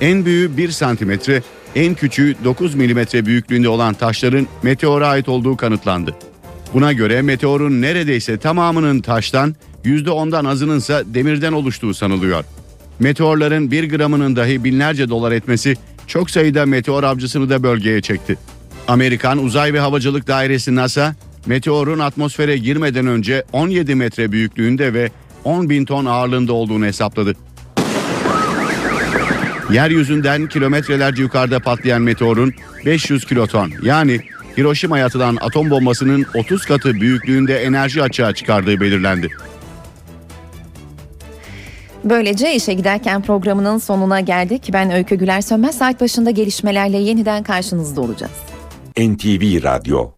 [0.00, 1.42] En büyüğü 1 santimetre,
[1.74, 6.14] en küçüğü 9 milimetre büyüklüğünde olan taşların meteora ait olduğu kanıtlandı.
[6.74, 12.44] Buna göre meteorun neredeyse tamamının taştan, %10'dan azınınsa demirden oluştuğu sanılıyor.
[12.98, 15.76] Meteorların bir gramının dahi binlerce dolar etmesi
[16.06, 18.36] çok sayıda meteor avcısını da bölgeye çekti.
[18.88, 21.14] Amerikan Uzay ve Havacılık Dairesi NASA,
[21.46, 25.10] meteorun atmosfere girmeden önce 17 metre büyüklüğünde ve
[25.44, 27.34] 10 bin ton ağırlığında olduğunu hesapladı.
[29.70, 32.54] Yeryüzünden kilometrelerce yukarıda patlayan meteorun
[32.86, 34.20] 500 kiloton yani
[34.58, 39.28] Hiroşima'ya atılan atom bombasının 30 katı büyüklüğünde enerji açığa çıkardığı belirlendi.
[42.04, 44.70] Böylece işe giderken programının sonuna geldik.
[44.72, 48.32] Ben Öykü Güler Sönmez saat başında gelişmelerle yeniden karşınızda olacağız.
[48.98, 50.10] NTV Radyo